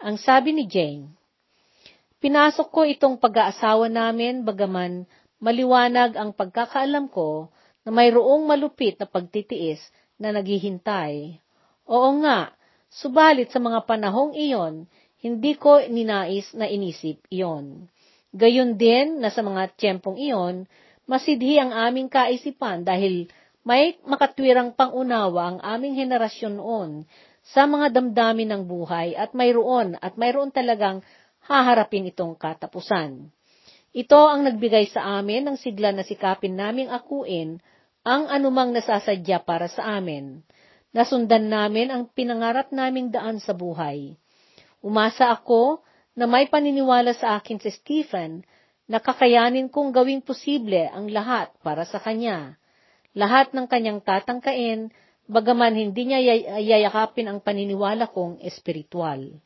Ang 0.00 0.16
sabi 0.16 0.56
ni 0.56 0.64
Jane, 0.64 1.12
Pinasok 2.16 2.72
ko 2.72 2.88
itong 2.88 3.20
pag-aasawa 3.20 3.92
namin 3.92 4.42
bagaman 4.48 5.04
maliwanag 5.36 6.16
ang 6.16 6.32
pagkakaalam 6.32 7.12
ko 7.12 7.52
na 7.84 7.92
mayroong 7.92 8.48
malupit 8.48 8.96
na 8.96 9.04
pagtitiis 9.04 9.78
na 10.16 10.32
naghihintay. 10.32 11.44
Oo 11.86 12.10
nga, 12.22 12.50
subalit 12.90 13.54
sa 13.54 13.62
mga 13.62 13.86
panahong 13.86 14.34
iyon, 14.34 14.90
hindi 15.22 15.54
ko 15.54 15.78
ninais 15.86 16.50
na 16.54 16.66
inisip 16.66 17.22
iyon. 17.30 17.86
Gayon 18.34 18.74
din 18.74 19.22
na 19.22 19.30
sa 19.30 19.40
mga 19.40 19.72
tiyempong 19.78 20.18
iyon, 20.18 20.66
masidhi 21.06 21.56
ang 21.56 21.70
aming 21.70 22.10
kaisipan 22.10 22.82
dahil 22.82 23.30
may 23.66 23.98
makatwirang 24.06 24.74
pangunawa 24.74 25.54
ang 25.54 25.58
aming 25.62 25.98
henerasyon 25.98 26.54
noon 26.58 26.90
sa 27.46 27.66
mga 27.66 27.94
damdamin 27.94 28.50
ng 28.50 28.62
buhay 28.66 29.14
at 29.14 29.30
mayroon 29.34 29.94
at 30.02 30.18
mayroon 30.18 30.50
talagang 30.50 31.02
haharapin 31.46 32.10
itong 32.10 32.34
katapusan. 32.34 33.30
Ito 33.94 34.20
ang 34.28 34.44
nagbigay 34.44 34.90
sa 34.90 35.18
amin 35.22 35.46
ng 35.48 35.56
sigla 35.56 35.94
na 35.94 36.02
sikapin 36.02 36.58
naming 36.58 36.90
akuin 36.90 37.62
ang 38.02 38.26
anumang 38.26 38.74
nasasadya 38.74 39.42
para 39.46 39.70
sa 39.70 39.98
amin. 39.98 40.42
Nasundan 40.96 41.52
namin 41.52 41.92
ang 41.92 42.08
pinangarap 42.08 42.72
naming 42.72 43.12
daan 43.12 43.36
sa 43.36 43.52
buhay. 43.52 44.16
Umasa 44.80 45.28
ako 45.28 45.84
na 46.16 46.24
may 46.24 46.48
paniniwala 46.48 47.12
sa 47.12 47.36
akin 47.36 47.60
si 47.60 47.68
Stephen 47.68 48.40
na 48.88 48.96
kakayanin 48.96 49.68
kong 49.68 49.92
gawing 49.92 50.24
posible 50.24 50.88
ang 50.88 51.12
lahat 51.12 51.52
para 51.60 51.84
sa 51.84 52.00
kanya. 52.00 52.56
Lahat 53.12 53.52
ng 53.52 53.68
kanyang 53.68 54.00
tatangkain, 54.00 54.88
bagaman 55.28 55.76
hindi 55.76 56.08
niya 56.08 56.24
yayakapin 56.64 57.28
ang 57.28 57.44
paniniwala 57.44 58.08
kong 58.08 58.40
espiritual. 58.40 59.36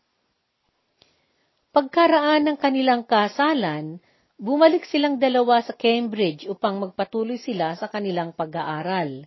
Pagkaraan 1.75 2.47
ng 2.47 2.59
kanilang 2.63 3.03
kasalan, 3.03 3.99
bumalik 4.39 4.87
silang 4.87 5.19
dalawa 5.19 5.67
sa 5.67 5.75
Cambridge 5.75 6.47
upang 6.47 6.79
magpatuloy 6.79 7.43
sila 7.43 7.75
sa 7.75 7.91
kanilang 7.91 8.31
pag-aaral. 8.39 9.27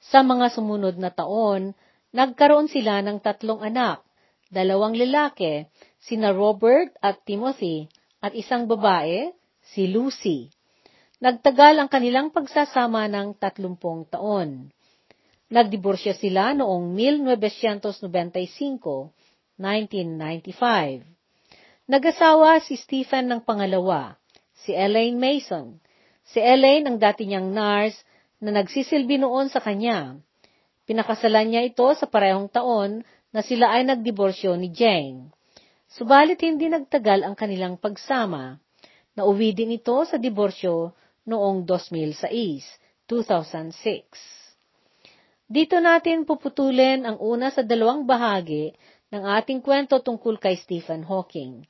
Sa 0.00 0.22
mga 0.22 0.50
sumunod 0.52 0.98
na 1.00 1.10
taon, 1.10 1.74
nagkaroon 2.12 2.68
sila 2.68 3.02
ng 3.02 3.20
tatlong 3.20 3.64
anak, 3.64 4.04
dalawang 4.52 4.94
lalaki, 4.94 5.66
sina 5.98 6.30
Robert 6.30 6.94
at 7.02 7.24
Timothy, 7.26 7.88
at 8.22 8.34
isang 8.36 8.70
babae, 8.70 9.32
si 9.72 9.90
Lucy. 9.90 10.50
Nagtagal 11.18 11.80
ang 11.80 11.88
kanilang 11.88 12.28
pagsasama 12.28 13.08
ng 13.08 13.40
tatlumpong 13.40 14.04
taon. 14.12 14.68
Nagdiborsya 15.48 16.12
sila 16.12 16.52
noong 16.52 16.92
1995, 16.92 19.16
1995. 19.56 21.16
Nag-asawa 21.86 22.58
si 22.66 22.74
Stephen 22.74 23.30
ng 23.30 23.46
pangalawa, 23.46 24.18
si 24.66 24.74
Elaine 24.74 25.14
Mason. 25.14 25.78
Si 26.26 26.42
Elaine 26.42 26.90
ang 26.90 26.98
dati 26.98 27.30
niyang 27.30 27.54
nurse 27.54 27.94
na 28.40 28.50
nagsisilbi 28.52 29.16
noon 29.20 29.48
sa 29.48 29.60
kanya. 29.64 30.18
Pinakasalan 30.86 31.50
niya 31.50 31.62
ito 31.66 31.86
sa 31.98 32.06
parehong 32.06 32.46
taon 32.52 33.02
na 33.34 33.40
sila 33.42 33.74
ay 33.74 33.84
nagdiborsyo 33.88 34.54
ni 34.54 34.70
Jane. 34.70 35.34
Subalit 35.90 36.38
hindi 36.42 36.68
nagtagal 36.70 37.24
ang 37.24 37.34
kanilang 37.34 37.80
pagsama. 37.80 38.58
Nauwi 39.16 39.56
din 39.56 39.74
ito 39.74 39.96
sa 40.04 40.20
diborsyo 40.20 40.92
noong 41.24 41.64
2006, 41.64 43.08
2006. 43.08 44.36
Dito 45.46 45.78
natin 45.78 46.26
puputulin 46.26 47.06
ang 47.06 47.22
una 47.22 47.54
sa 47.54 47.62
dalawang 47.62 48.02
bahagi 48.04 48.74
ng 49.14 49.22
ating 49.22 49.62
kwento 49.62 50.02
tungkol 50.02 50.42
kay 50.42 50.58
Stephen 50.58 51.06
Hawking. 51.06 51.62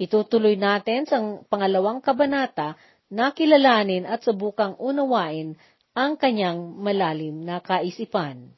Itutuloy 0.00 0.56
natin 0.56 1.04
sa 1.04 1.20
pangalawang 1.52 2.00
kabanata 2.00 2.80
na 3.12 3.36
kilalanin 3.36 4.08
at 4.08 4.24
subukang 4.24 4.72
unawain 4.80 5.60
ang 6.00 6.16
kanyang 6.16 6.80
malalim 6.80 7.44
na 7.44 7.60
kaisipan. 7.60 8.56